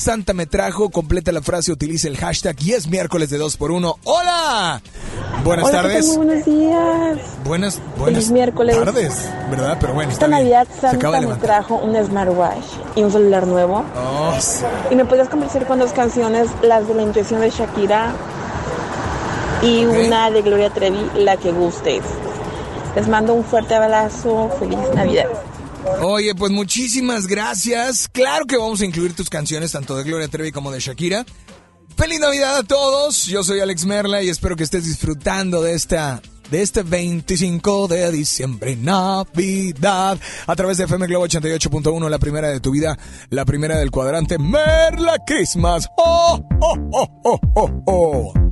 [0.01, 3.71] Santa me trajo, completa la frase, utiliza el hashtag y es miércoles de 2 por
[3.71, 4.81] 1 ¡Hola!
[5.45, 6.07] Buenas tardes.
[6.07, 7.19] Muy buenos días.
[7.45, 8.79] Buenas, buenas Feliz miércoles.
[8.83, 9.77] tardes, ¿verdad?
[9.79, 10.51] Pero bueno, Esta está bien.
[10.53, 12.65] Navidad Se acaba Santa de me trajo un smartwatch
[12.97, 13.85] y un celular nuevo.
[13.95, 14.65] Oh, sí.
[14.91, 18.15] Y me podías complacer con dos canciones, las de la intuición de Shakira
[19.61, 22.05] y una de Gloria Trevi, la que gustes.
[22.97, 25.27] Les mando un fuerte abrazo, feliz Navidad.
[26.03, 28.09] Oye, pues muchísimas gracias.
[28.09, 31.25] Claro que vamos a incluir tus canciones, tanto de Gloria Trevi como de Shakira.
[31.97, 33.27] Feliz Navidad a todos.
[33.27, 38.11] Yo soy Alex Merla y espero que estés disfrutando de esta de este 25 de
[38.11, 42.99] diciembre, Navidad, a través de FM Globo 88.1, la primera de tu vida,
[43.29, 45.89] la primera del cuadrante, Merla Christmas.
[45.97, 48.50] ¡Oh, oh, oh, oh, oh, oh!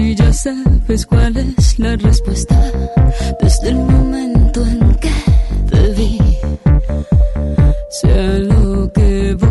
[0.00, 2.56] Si ya sabes cuál es la respuesta
[3.38, 5.12] desde el momento en que
[5.70, 6.18] te vi.
[8.00, 9.49] Sea lo que voy,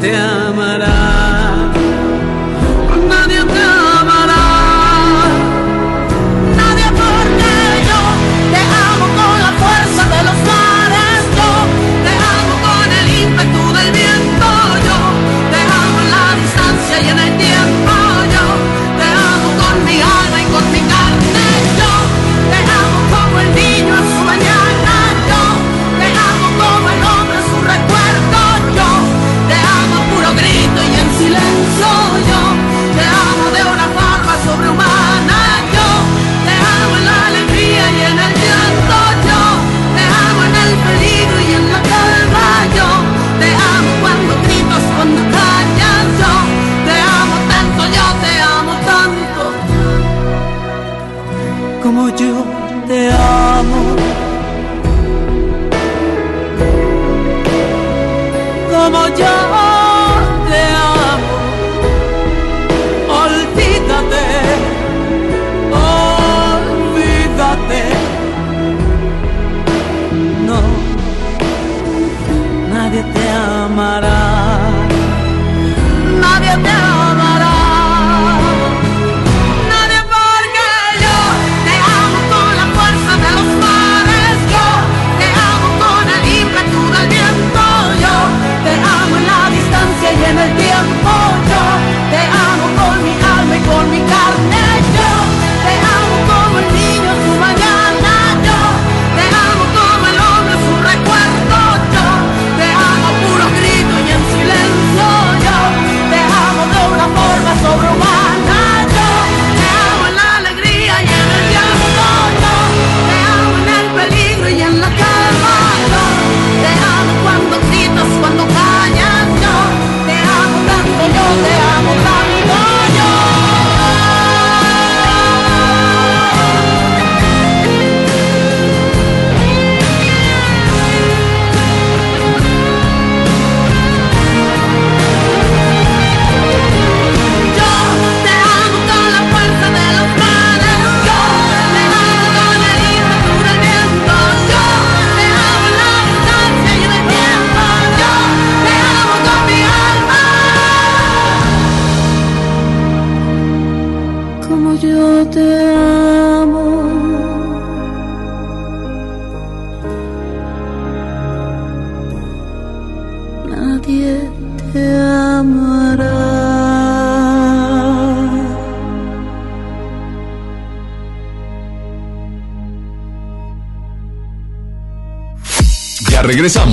[0.00, 0.75] te amará,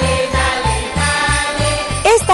[0.00, 0.23] Dale.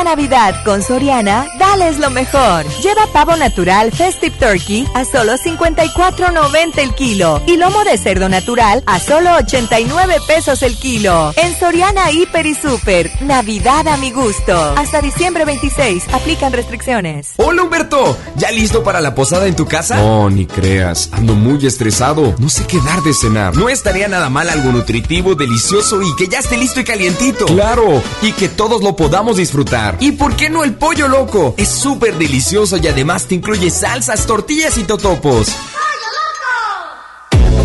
[0.00, 2.64] Esta Navidad con Soriana, dales lo mejor.
[2.80, 8.82] Lleva pavo natural Festive Turkey a solo 54.90 el kilo y lomo de cerdo natural
[8.86, 11.34] a solo 89 pesos el kilo.
[11.36, 14.54] En Soriana Hiper y Super, Navidad a mi gusto.
[14.74, 17.34] Hasta diciembre 26, aplican restricciones.
[17.36, 19.96] Hola Humberto, ¿ya listo para la posada en tu casa?
[19.96, 22.34] No, ni creas, ando muy estresado.
[22.38, 23.54] No sé qué dar de cenar.
[23.54, 27.44] No estaría nada mal algo nutritivo, delicioso y que ya esté listo y calientito.
[27.44, 29.89] Claro, y que todos lo podamos disfrutar.
[29.98, 31.54] ¿Y por qué no el pollo loco?
[31.56, 35.48] Es súper delicioso y además te incluye salsas, tortillas y totopos.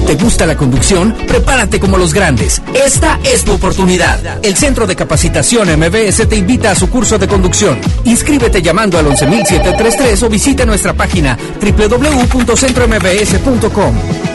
[0.06, 1.16] ¿Te gusta la conducción?
[1.28, 2.62] Prepárate como los grandes.
[2.76, 4.46] Esta es tu oportunidad.
[4.46, 7.80] El Centro de Capacitación MBS te invita a su curso de conducción.
[8.04, 14.35] Inscríbete llamando al 11733 o visita nuestra página www.centrombs.com.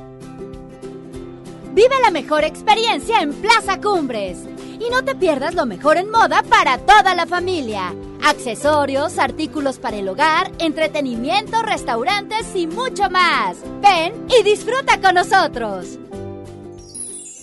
[1.73, 4.37] Vive la mejor experiencia en Plaza Cumbres.
[4.79, 7.93] Y no te pierdas lo mejor en moda para toda la familia.
[8.23, 13.57] Accesorios, artículos para el hogar, entretenimiento, restaurantes y mucho más.
[13.81, 15.97] Ven y disfruta con nosotros.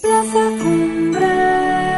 [0.03, 1.98] Plaza Cumbres.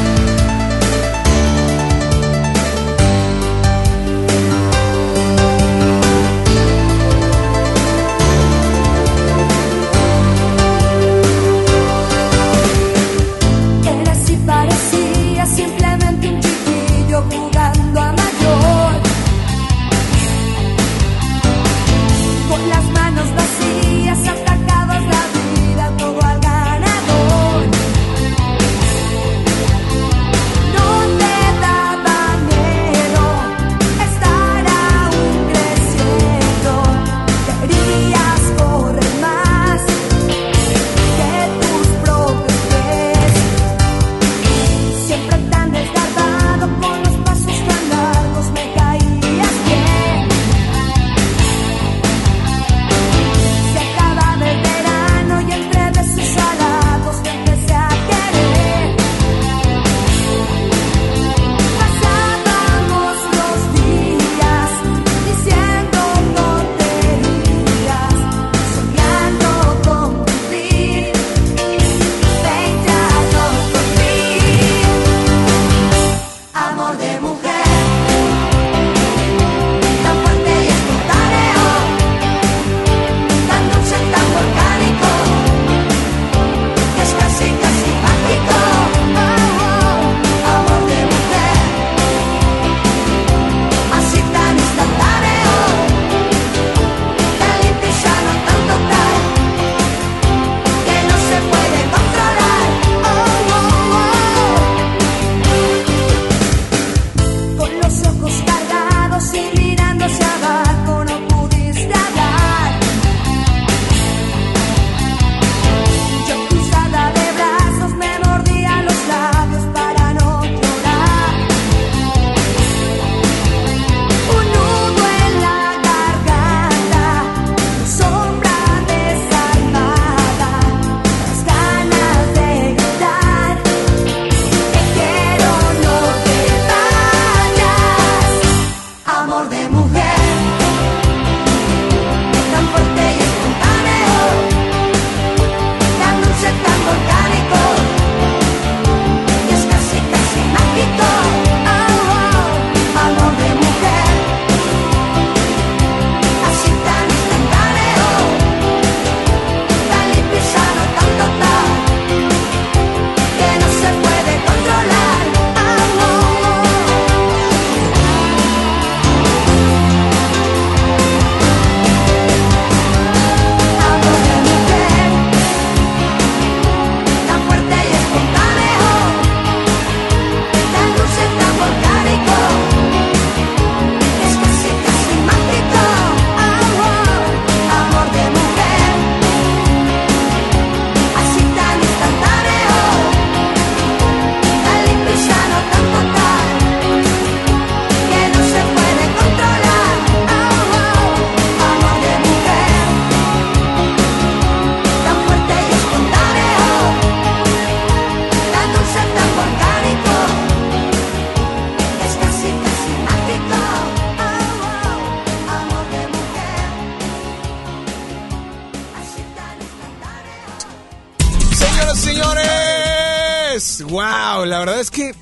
[224.45, 225.13] La verdad es que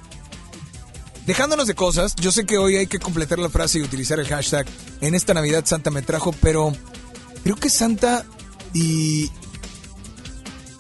[1.25, 4.27] dejándonos de cosas, yo sé que hoy hay que completar la frase y utilizar el
[4.27, 4.65] hashtag
[5.01, 6.73] en esta Navidad Santa me trajo, pero
[7.43, 8.25] creo que Santa
[8.73, 9.29] y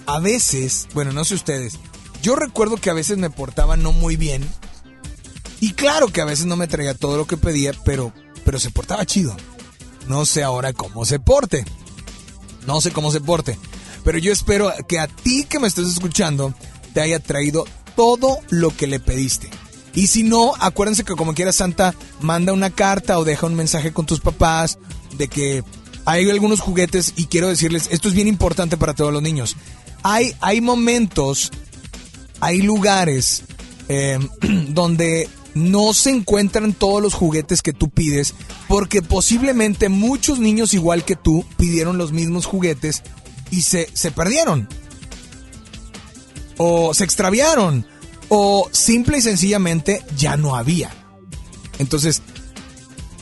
[0.05, 1.79] a veces, bueno, no sé ustedes,
[2.21, 4.47] yo recuerdo que a veces me portaba no muy bien
[5.59, 8.13] y claro que a veces no me traía todo lo que pedía, pero
[8.49, 9.37] pero se portaba chido.
[10.07, 11.65] No sé ahora cómo se porte.
[12.65, 13.59] No sé cómo se porte.
[14.03, 16.55] Pero yo espero que a ti que me estés escuchando
[16.95, 17.65] te haya traído
[17.99, 19.49] todo lo que le pediste.
[19.93, 23.91] Y si no, acuérdense que como quiera Santa manda una carta o deja un mensaje
[23.91, 24.79] con tus papás
[25.17, 25.65] de que
[26.05, 29.57] hay algunos juguetes y quiero decirles, esto es bien importante para todos los niños.
[30.01, 31.51] Hay, hay momentos,
[32.39, 33.43] hay lugares
[33.89, 34.17] eh,
[34.69, 38.33] donde no se encuentran todos los juguetes que tú pides
[38.69, 43.03] porque posiblemente muchos niños igual que tú pidieron los mismos juguetes
[43.51, 44.69] y se, se perdieron.
[46.59, 47.87] O se extraviaron.
[48.27, 50.91] O simple y sencillamente ya no había.
[51.79, 52.21] Entonces,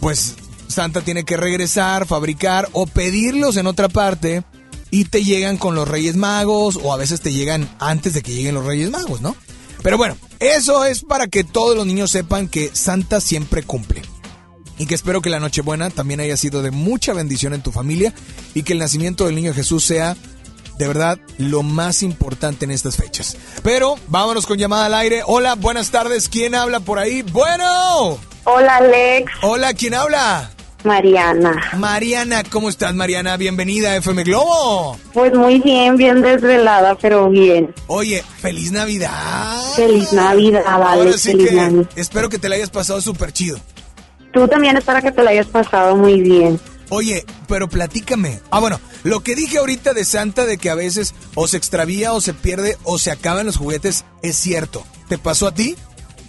[0.02, 0.36] pues
[0.68, 4.44] Santa tiene que regresar, fabricar o pedirlos en otra parte
[4.92, 8.34] y te llegan con los Reyes Magos o a veces te llegan antes de que
[8.34, 9.36] lleguen los Reyes Magos, ¿no?
[9.84, 14.02] Pero bueno, eso es para que todos los niños sepan que Santa siempre cumple.
[14.80, 18.14] Y que espero que la Nochebuena también haya sido de mucha bendición en tu familia
[18.54, 20.16] y que el nacimiento del niño Jesús sea
[20.78, 23.38] de verdad lo más importante en estas fechas.
[23.64, 25.22] Pero vámonos con llamada al aire.
[25.26, 26.30] Hola, buenas tardes.
[26.30, 27.22] ¿Quién habla por ahí?
[27.24, 28.18] Bueno.
[28.46, 29.32] Hola, Alex.
[29.42, 30.52] Hola, ¿quién habla?
[30.84, 31.72] Mariana.
[31.78, 33.36] Mariana, ¿cómo estás, Mariana?
[33.36, 34.98] Bienvenida a FM Globo.
[35.12, 37.74] Pues muy bien, bien desvelada, pero bien.
[37.88, 39.60] Oye, feliz Navidad.
[39.76, 41.22] Feliz Navidad, Ahora Alex.
[41.22, 41.90] sí feliz que Navidad.
[41.96, 43.60] espero que te la hayas pasado súper chido.
[44.32, 46.60] Tú también espero que te la hayas pasado muy bien.
[46.90, 48.40] Oye, pero platícame.
[48.50, 52.12] Ah, bueno, lo que dije ahorita de Santa de que a veces o se extravía
[52.12, 54.84] o se pierde o se acaban los juguetes es cierto.
[55.08, 55.78] ¿Te pasó a ti?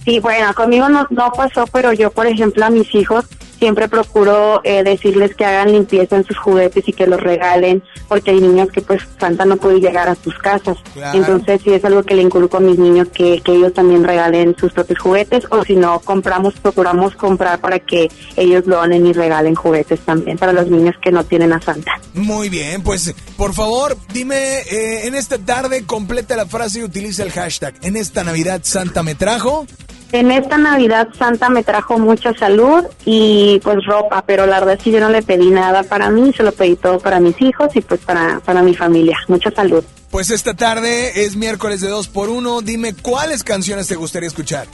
[0.04, 3.24] Sí, bueno, conmigo no, no pasó, pero yo, por ejemplo, a mis hijos
[3.58, 8.30] siempre procuro eh, decirles que hagan limpieza en sus juguetes y que los regalen, porque
[8.30, 10.78] hay niños que pues Santa no puede llegar a sus casas.
[10.94, 11.18] Claro.
[11.18, 14.56] Entonces sí es algo que le inculco a mis niños, que, que ellos también regalen
[14.58, 19.54] sus propios juguetes, o si no, compramos, procuramos comprar para que ellos donen y regalen
[19.54, 22.00] juguetes también para los niños que no tienen a Santa.
[22.14, 27.22] Muy bien, pues por favor, dime eh, en esta tarde completa la frase y utiliza
[27.22, 27.74] el hashtag.
[27.82, 29.66] En esta Navidad Santa me trajo.
[30.10, 34.82] En esta Navidad Santa me trajo mucha salud y pues ropa, pero la verdad es
[34.82, 37.68] que yo no le pedí nada para mí, se lo pedí todo para mis hijos
[37.74, 39.18] y pues para, para mi familia.
[39.28, 39.84] Mucha salud.
[40.10, 44.66] Pues esta tarde es miércoles de 2 por 1 Dime cuáles canciones te gustaría escuchar.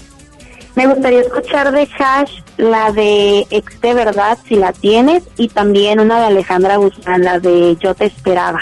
[0.76, 5.98] Me gustaría escuchar de Hash la de Ex de Verdad, si la tienes, y también
[6.00, 8.60] una de Alejandra Guzmán, la de Yo te esperaba.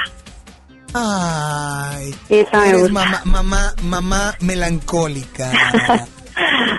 [0.95, 2.93] Ay, Esa me eres gusta.
[2.95, 5.51] mamá, mamá, mamá melancólica.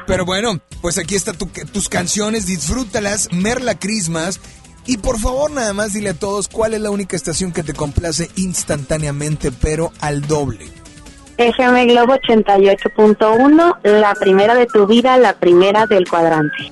[0.08, 4.40] Pero bueno, pues aquí están tus canciones, disfrútalas, Merla Christmas.
[4.86, 7.74] Y por favor, nada más dile a todos cuál es la única estación que te
[7.74, 10.68] complace instantáneamente, pero al doble.
[11.38, 16.72] FM Globo 88.1, la primera de tu vida, la primera del cuadrante.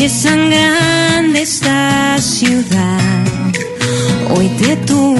[0.00, 3.22] Si es tan grande esta ciudad,
[4.34, 5.19] hoy te tuve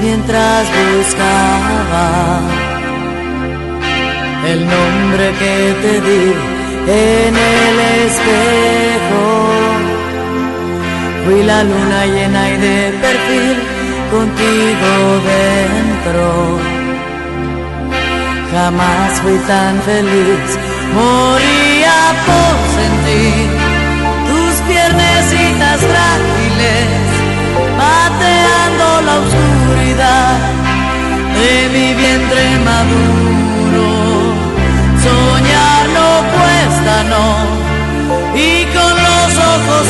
[0.00, 2.40] mientras buscaba
[4.46, 6.24] el nombre que te di
[6.86, 9.26] en el espejo.
[11.24, 13.56] Fui la luna llena y de perfil
[14.10, 14.90] contigo
[15.34, 16.58] dentro.
[18.52, 20.46] Jamás fui tan feliz,
[20.94, 23.59] moría por sentir
[31.40, 33.88] de mi vientre maduro.
[35.04, 37.26] Soñar no cuesta, no,
[38.46, 39.86] y con los ojos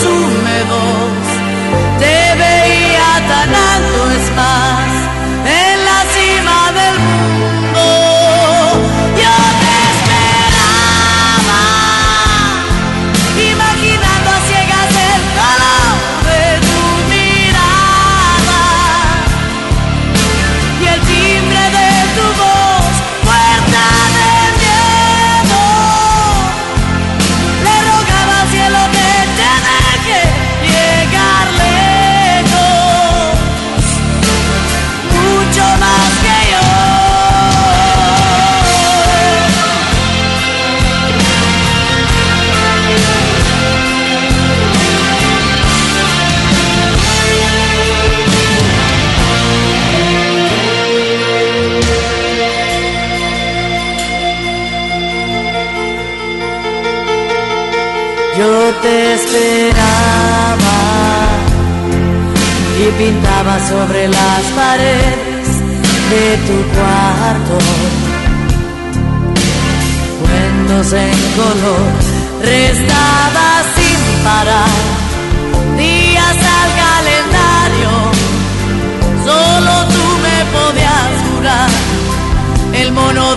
[58.83, 60.79] te esperaba.
[62.79, 65.49] Y pintaba sobre las paredes
[66.11, 67.59] de tu cuarto.
[70.21, 71.91] Cuentos en color,
[72.43, 74.79] restaba sin parar.
[75.77, 77.93] Días al calendario.
[79.27, 81.71] Solo tú me podías jurar.
[82.73, 83.30] El mono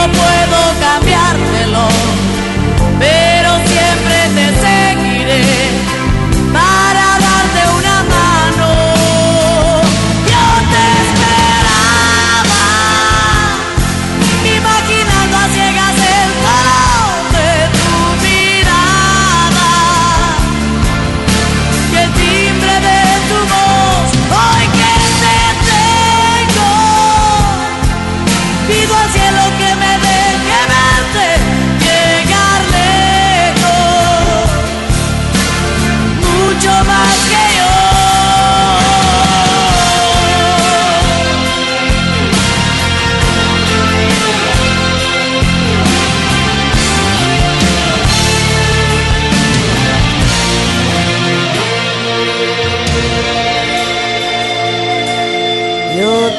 [0.00, 1.88] no puedo cambiártelo,
[2.98, 4.09] pero siempre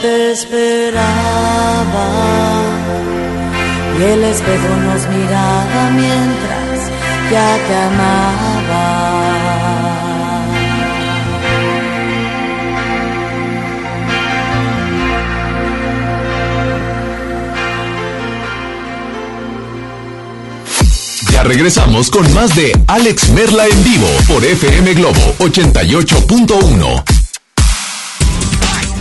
[0.02, 1.06] te esperaba
[3.99, 6.90] y el espejo nos miraba mientras
[7.32, 9.11] ya te amaba.
[21.32, 27.10] Ya regresamos con más de Alex Merla en vivo por FM Globo 88.1.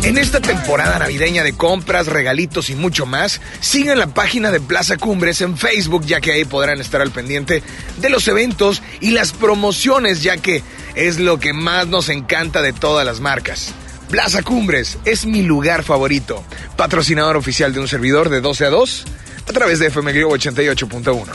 [0.02, 4.96] En esta temporada navideña de compras, regalitos y mucho más, sigan la página de Plaza
[4.96, 7.62] Cumbres en Facebook, ya que ahí podrán estar al pendiente
[7.98, 10.62] de los eventos y las promociones, ya que
[10.94, 13.74] es lo que más nos encanta de todas las marcas.
[14.08, 16.42] Plaza Cumbres es mi lugar favorito,
[16.76, 19.04] patrocinador oficial de un servidor de 12 a 2
[19.48, 21.26] a través de FM Globo 88.1.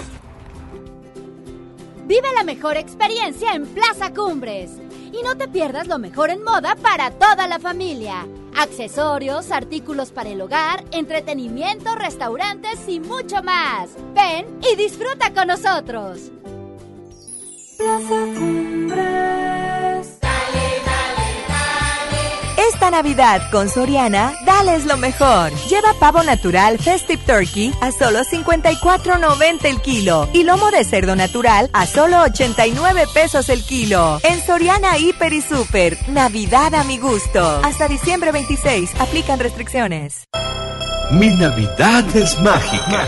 [2.08, 4.72] Vive la mejor experiencia en Plaza Cumbres.
[5.14, 8.28] Y no te pierdas lo mejor en moda para toda la familia.
[8.58, 13.90] Accesorios, artículos para el hogar, entretenimiento, restaurantes y mucho más.
[14.14, 16.32] Ven y disfruta con nosotros.
[22.92, 25.52] Navidad con Soriana, dales lo mejor.
[25.68, 31.70] Lleva pavo natural Festive Turkey a solo 54.90 el kilo y lomo de cerdo natural
[31.74, 34.20] a solo 89 pesos el kilo.
[34.24, 37.62] En Soriana Hiper y Super, Navidad a mi gusto.
[37.64, 40.26] Hasta diciembre 26, aplican restricciones.
[41.12, 43.08] Mi Navidad es mágica.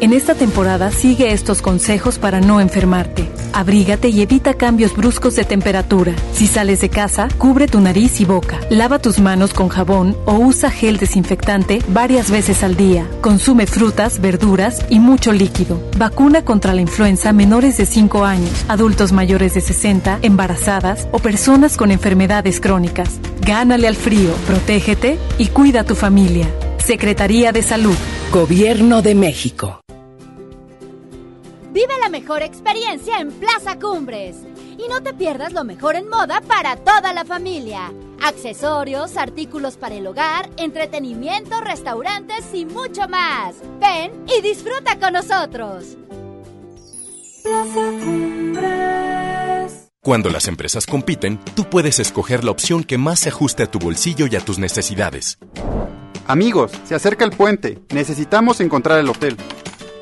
[0.00, 3.28] En esta temporada sigue estos consejos para no enfermarte.
[3.52, 6.14] Abrígate y evita cambios bruscos de temperatura.
[6.32, 8.58] Si sales de casa, cubre tu nariz y boca.
[8.70, 13.06] Lava tus manos con jabón o usa gel desinfectante varias veces al día.
[13.20, 15.78] Consume frutas, verduras y mucho líquido.
[15.98, 21.76] Vacuna contra la influenza menores de 5 años, adultos mayores de 60, embarazadas o personas
[21.76, 23.20] con enfermedades crónicas.
[23.42, 26.48] Gánale al frío, protégete y cuida a tu familia.
[26.78, 27.96] Secretaría de Salud.
[28.32, 29.82] Gobierno de México.
[31.72, 34.36] Vive la mejor experiencia en Plaza Cumbres.
[34.76, 37.92] Y no te pierdas lo mejor en moda para toda la familia.
[38.20, 43.54] Accesorios, artículos para el hogar, entretenimiento, restaurantes y mucho más.
[43.78, 45.96] Ven y disfruta con nosotros.
[47.44, 49.90] Plaza Cumbres.
[50.02, 53.78] Cuando las empresas compiten, tú puedes escoger la opción que más se ajuste a tu
[53.78, 55.38] bolsillo y a tus necesidades.
[56.26, 57.78] Amigos, se acerca el puente.
[57.92, 59.36] Necesitamos encontrar el hotel.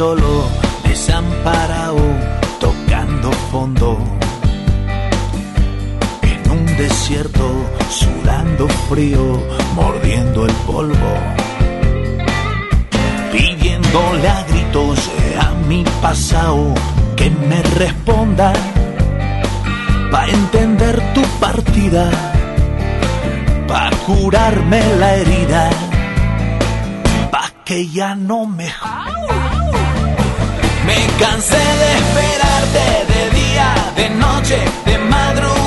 [0.00, 0.48] Solo,
[0.88, 2.00] desamparado,
[2.58, 3.98] tocando fondo.
[6.22, 7.46] En un desierto,
[7.90, 9.22] sudando frío,
[9.74, 11.12] mordiendo el polvo.
[13.30, 16.72] Pidiéndole a gritos a mi pasado
[17.14, 18.54] que me responda.
[20.10, 22.10] Pa' entender tu partida,
[23.68, 25.70] pa' curarme la herida
[27.70, 28.66] que ya no me...
[30.90, 35.59] Me cansé de esperarte de día, de noche, de madrugada,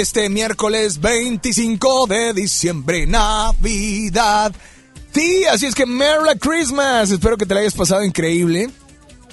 [0.00, 4.54] este miércoles 25 de diciembre, Navidad.
[5.12, 7.10] Sí, así es que Merry Christmas.
[7.10, 8.70] Espero que te la hayas pasado increíble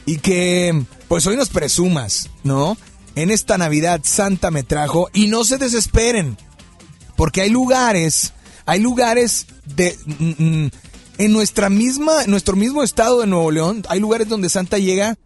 [0.05, 2.77] y que pues hoy nos presumas, ¿no?
[3.15, 6.37] En esta Navidad Santa me trajo y no se desesperen,
[7.15, 8.33] porque hay lugares,
[8.65, 10.71] hay lugares de mm, mm,
[11.19, 15.17] en nuestra misma, en nuestro mismo estado de Nuevo León, hay lugares donde Santa llega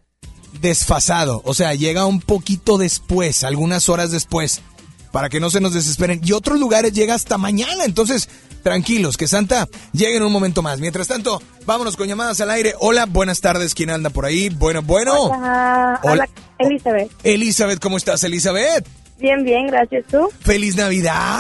[0.60, 4.62] desfasado, o sea, llega un poquito después, algunas horas después,
[5.12, 6.22] para que no se nos desesperen.
[6.24, 8.30] Y otros lugares llega hasta mañana, entonces
[8.64, 10.80] tranquilos, que Santa llegue en un momento más.
[10.80, 12.74] Mientras tanto, vámonos con llamadas al aire.
[12.80, 14.50] Hola, buenas tardes, ¿quién anda por ahí?
[14.50, 15.16] Bueno, bueno.
[16.04, 16.28] Hola,
[16.60, 17.12] Elizabeth.
[17.24, 18.86] Elizabeth, ¿cómo estás, Elizabeth?
[19.20, 20.06] Bien, bien, gracias.
[20.12, 20.30] ¿Tú?
[20.42, 21.40] ¡Feliz Navidad!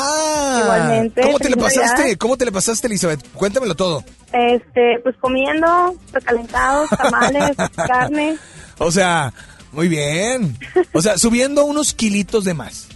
[0.64, 2.02] Igualmente, ¿Cómo te le pasaste?
[2.02, 2.18] Navidad.
[2.18, 3.28] ¿Cómo te le pasaste, Elizabeth?
[3.34, 4.04] Cuéntamelo todo.
[4.34, 8.38] Este, pues comiendo, recalentados, tamales, carne.
[8.80, 9.32] O sea,
[9.72, 10.58] muy bien.
[10.94, 12.88] O sea, subiendo unos kilitos de más,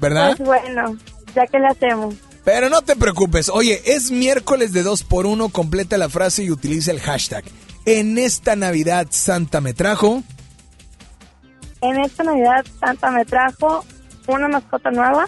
[0.00, 0.36] ¿verdad?
[0.36, 0.96] Pues bueno,
[1.34, 2.14] ya que le hacemos.
[2.44, 3.48] Pero no te preocupes.
[3.50, 7.44] Oye, es miércoles de 2 por 1 Completa la frase y utiliza el hashtag.
[7.84, 10.22] En esta Navidad Santa me trajo.
[11.80, 13.84] En esta Navidad Santa me trajo
[14.26, 15.26] una mascota nueva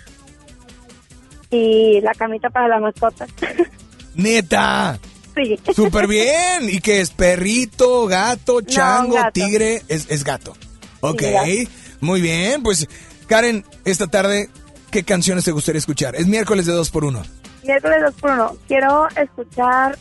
[1.50, 3.26] y la camita para la mascota.
[4.14, 4.98] ¡Neta!
[5.34, 5.58] Sí.
[5.74, 6.68] ¡Súper bien!
[6.68, 7.10] ¿Y qué es?
[7.10, 9.32] ¿Perrito, gato, chango, gato.
[9.32, 9.82] tigre?
[9.88, 10.54] Es, es gato.
[11.00, 11.70] Ok, gato.
[12.00, 12.62] muy bien.
[12.62, 12.88] Pues,
[13.26, 14.50] Karen, esta tarde,
[14.90, 16.16] ¿qué canciones te gustaría escuchar?
[16.16, 17.22] Es miércoles de 2 por 1
[17.64, 19.98] Miércoles 2 por 1 Quiero escuchar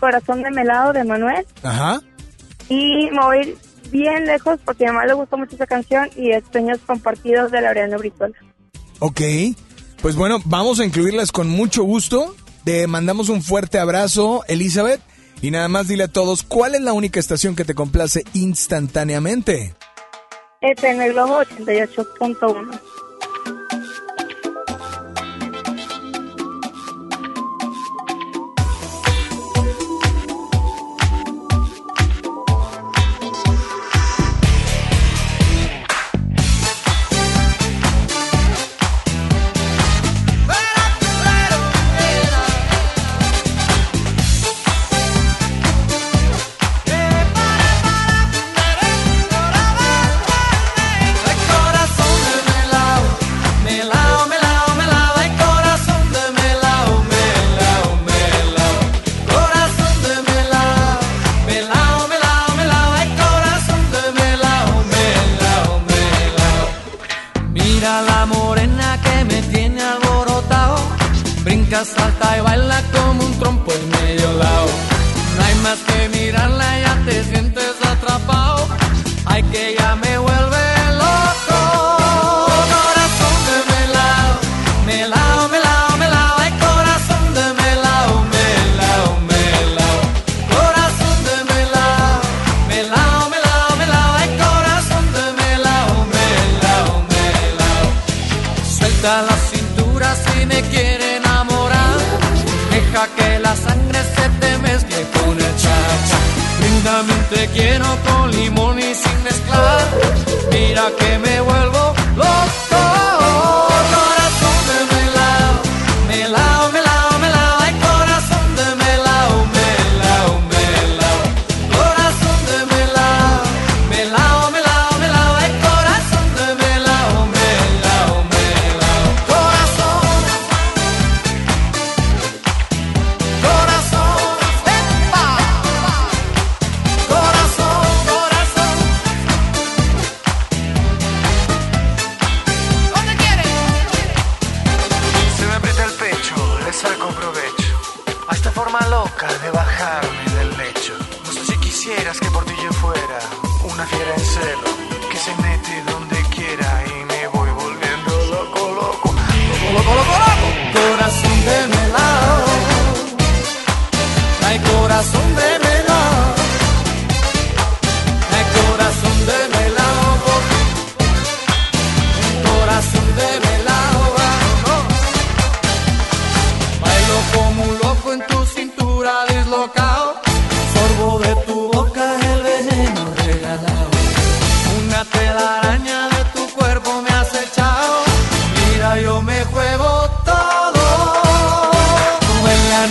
[0.00, 2.00] Corazón de Melado de Manuel Ajá.
[2.68, 3.58] y me voy a ir
[3.90, 7.50] bien lejos porque a mi mamá le gustó mucho esa canción y es Sueños Compartidos
[7.52, 8.34] de Laureano Brizuela.
[8.98, 9.20] Ok.
[10.02, 12.34] Pues bueno, vamos a incluirlas con mucho gusto.
[12.64, 15.00] Te mandamos un fuerte abrazo, Elizabeth.
[15.42, 19.74] Y nada más dile a todos, ¿cuál es la única estación que te complace instantáneamente?
[20.62, 22.80] FM Globo 88.1.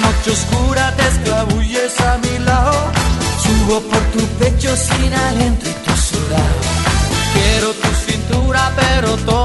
[0.05, 2.77] noche oscura te escabulles a mi lado.
[3.43, 6.59] Subo por tu pecho sin aliento y tu sudado.
[7.33, 9.44] Quiero tu cintura, pero todo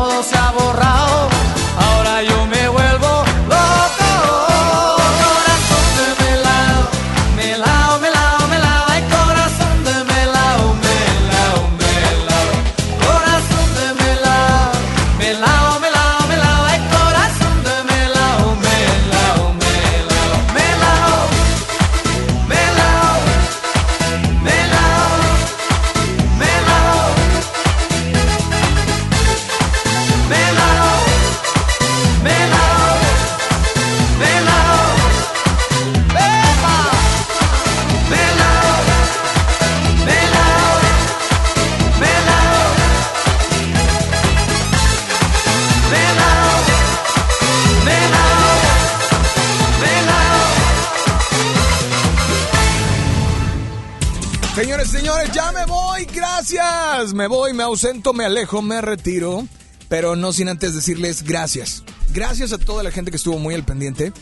[57.70, 59.46] ausento, me alejo, me retiro,
[59.88, 61.84] pero no sin antes decirles gracias.
[62.12, 64.12] Gracias a toda la gente que estuvo muy al pendiente.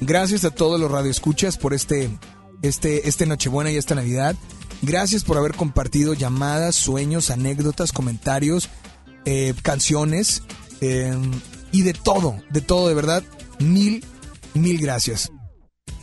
[0.00, 2.10] Gracias a todos los radioescuchas por este,
[2.62, 4.36] este, este Nochebuena y esta Navidad.
[4.82, 8.68] Gracias por haber compartido llamadas, sueños, anécdotas, comentarios,
[9.24, 10.42] eh, canciones
[10.80, 11.16] eh,
[11.72, 13.24] y de todo, de todo, de verdad.
[13.58, 14.04] Mil,
[14.54, 15.32] mil gracias.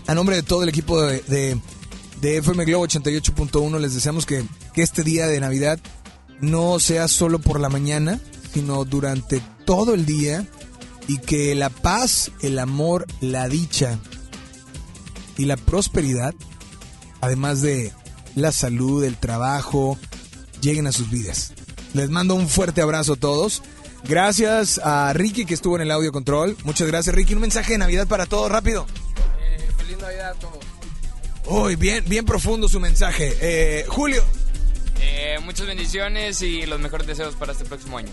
[0.08, 1.58] A nombre de todo el equipo de, de,
[2.22, 5.80] de FM Globo 88.1 les deseamos que, que este día de Navidad
[6.42, 8.20] no sea solo por la mañana,
[8.54, 10.46] sino durante todo el día
[11.08, 14.00] y que la paz, el amor, la dicha
[15.38, 16.34] y la prosperidad,
[17.22, 17.94] además de
[18.36, 19.98] la salud, el trabajo,
[20.62, 21.54] lleguen a sus vidas.
[21.94, 23.62] Les mando un fuerte abrazo a todos.
[24.08, 26.58] Gracias a Ricky que estuvo en el audio control.
[26.64, 27.34] Muchas gracias Ricky.
[27.34, 28.86] Un mensaje de Navidad para todos, rápido.
[29.78, 30.60] feliz Navidad a todos.
[31.48, 33.34] Uy, bien, bien profundo su mensaje.
[33.42, 34.24] Eh, Julio.
[35.02, 38.10] Eh, muchas bendiciones y los mejores deseos para este próximo año.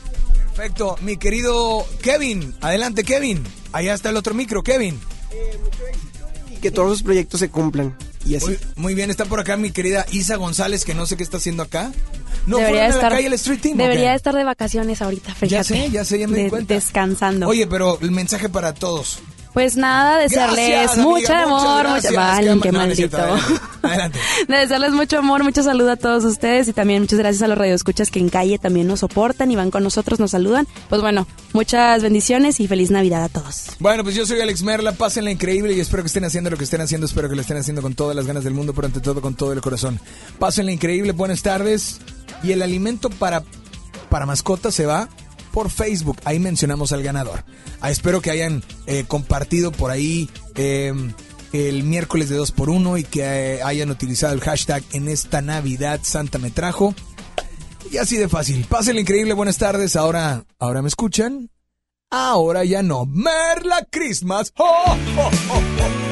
[0.55, 0.97] Perfecto.
[1.01, 2.55] Mi querido Kevin.
[2.61, 3.43] Adelante, Kevin.
[3.73, 4.99] Allá está el otro micro, Kevin.
[6.51, 7.97] Y que todos los proyectos se cumplan.
[8.25, 8.47] Y así.
[8.47, 11.39] Muy, muy bien, está por acá mi querida Isa González, que no sé qué está
[11.39, 11.91] haciendo acá.
[12.47, 13.75] No debería estar, la calle el Street Team.
[13.81, 15.49] ¿o Debería estar de vacaciones ahorita, fíjate.
[15.49, 16.75] Ya sé, ya sé, ya me di De- cuenta.
[16.75, 17.49] Descansando.
[17.49, 19.19] Oye, pero el mensaje para todos.
[19.53, 22.09] Pues nada, desearles Gracias, mucho amor, mucho...
[22.15, 23.59] Valen, Qué no cierto, maldito.
[23.83, 24.19] Adelante.
[24.49, 27.59] De desearles mucho amor, mucho saludo a todos ustedes y también muchas gracias a los
[27.59, 30.67] radioescuchas que en calle también nos soportan y van con nosotros, nos saludan.
[30.89, 33.67] Pues bueno, muchas bendiciones y feliz Navidad a todos.
[33.79, 36.65] Bueno, pues yo soy Alex Merla, pásenla increíble y espero que estén haciendo lo que
[36.65, 39.01] estén haciendo, espero que lo estén haciendo con todas las ganas del mundo, pero ante
[39.01, 40.01] todo con todo el corazón.
[40.39, 42.01] Pásenla increíble, buenas tardes.
[42.43, 43.43] Y el alimento para,
[44.09, 45.09] para mascotas se va
[45.53, 47.45] por Facebook, ahí mencionamos al ganador.
[47.81, 50.93] Ah, espero que hayan eh, compartido por ahí eh,
[51.53, 56.39] el miércoles de 2x1 y que eh, hayan utilizado el hashtag en esta Navidad Santa
[56.39, 56.95] me trajo.
[57.91, 58.65] Y así de fácil.
[58.69, 59.97] Pásenla increíble, buenas tardes.
[59.97, 61.51] Ahora, ahora me escuchan.
[62.11, 63.05] Ahora ya no.
[63.07, 64.53] Merla Christmas.
[64.57, 66.12] ¡Oh, oh, oh, oh!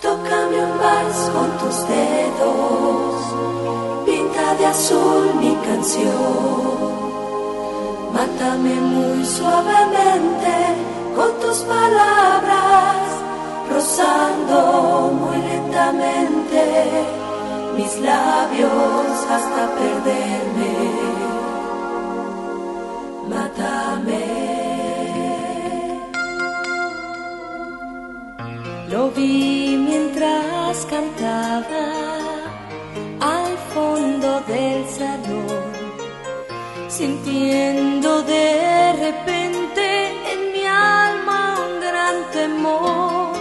[0.00, 3.16] Tócame un vals con tus dedos,
[4.06, 6.14] pinta de azul mi canción.
[8.14, 10.54] Mátame muy suavemente
[11.16, 13.08] con tus palabras,
[13.68, 17.25] rozando muy lentamente
[17.76, 20.74] mis labios hasta perderme.
[23.28, 24.24] Mátame.
[28.88, 31.86] Lo vi mientras cantaba
[33.20, 35.64] al fondo del salón,
[36.88, 39.86] sintiendo de repente
[40.32, 43.36] en mi alma un gran temor.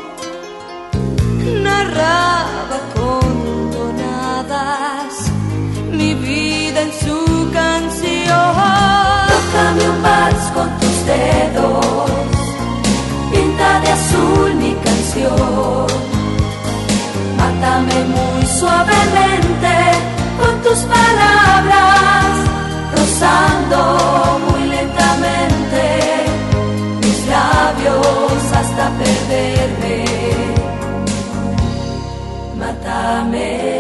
[1.63, 2.44] Narraba
[8.27, 12.15] Tócame un vals con tus dedos
[13.35, 15.87] pinta de azul mi canción.
[17.37, 19.73] Mátame muy suavemente
[20.39, 22.25] con tus palabras,
[22.95, 25.83] rozando muy lentamente
[27.01, 30.05] mis labios hasta perderme.
[32.59, 33.74] Mátame.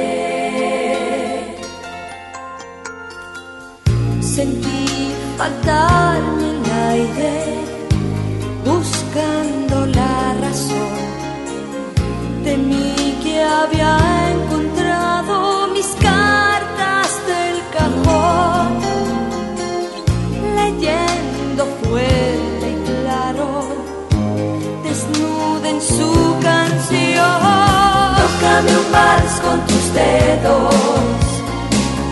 [28.55, 30.73] Tócame un vals con tus dedos,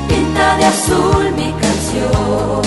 [0.10, 2.62] pinta de azul mi canción.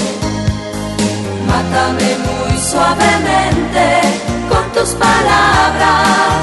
[1.47, 4.01] Mátame muy suavemente
[4.49, 6.41] con tus palabras,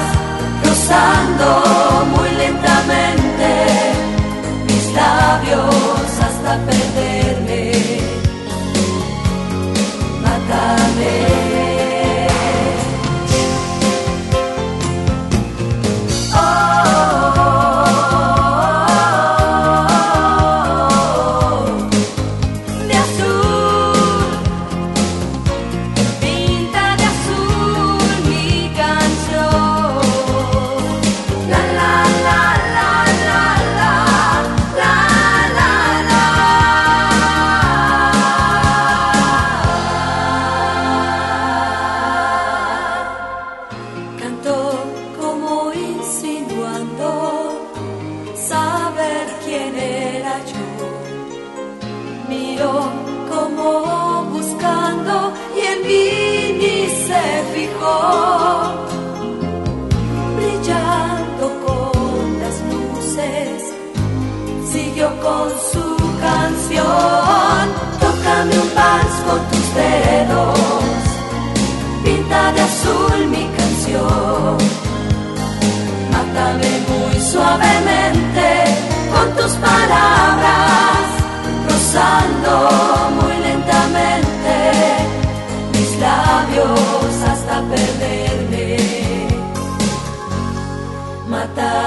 [0.64, 1.83] rozando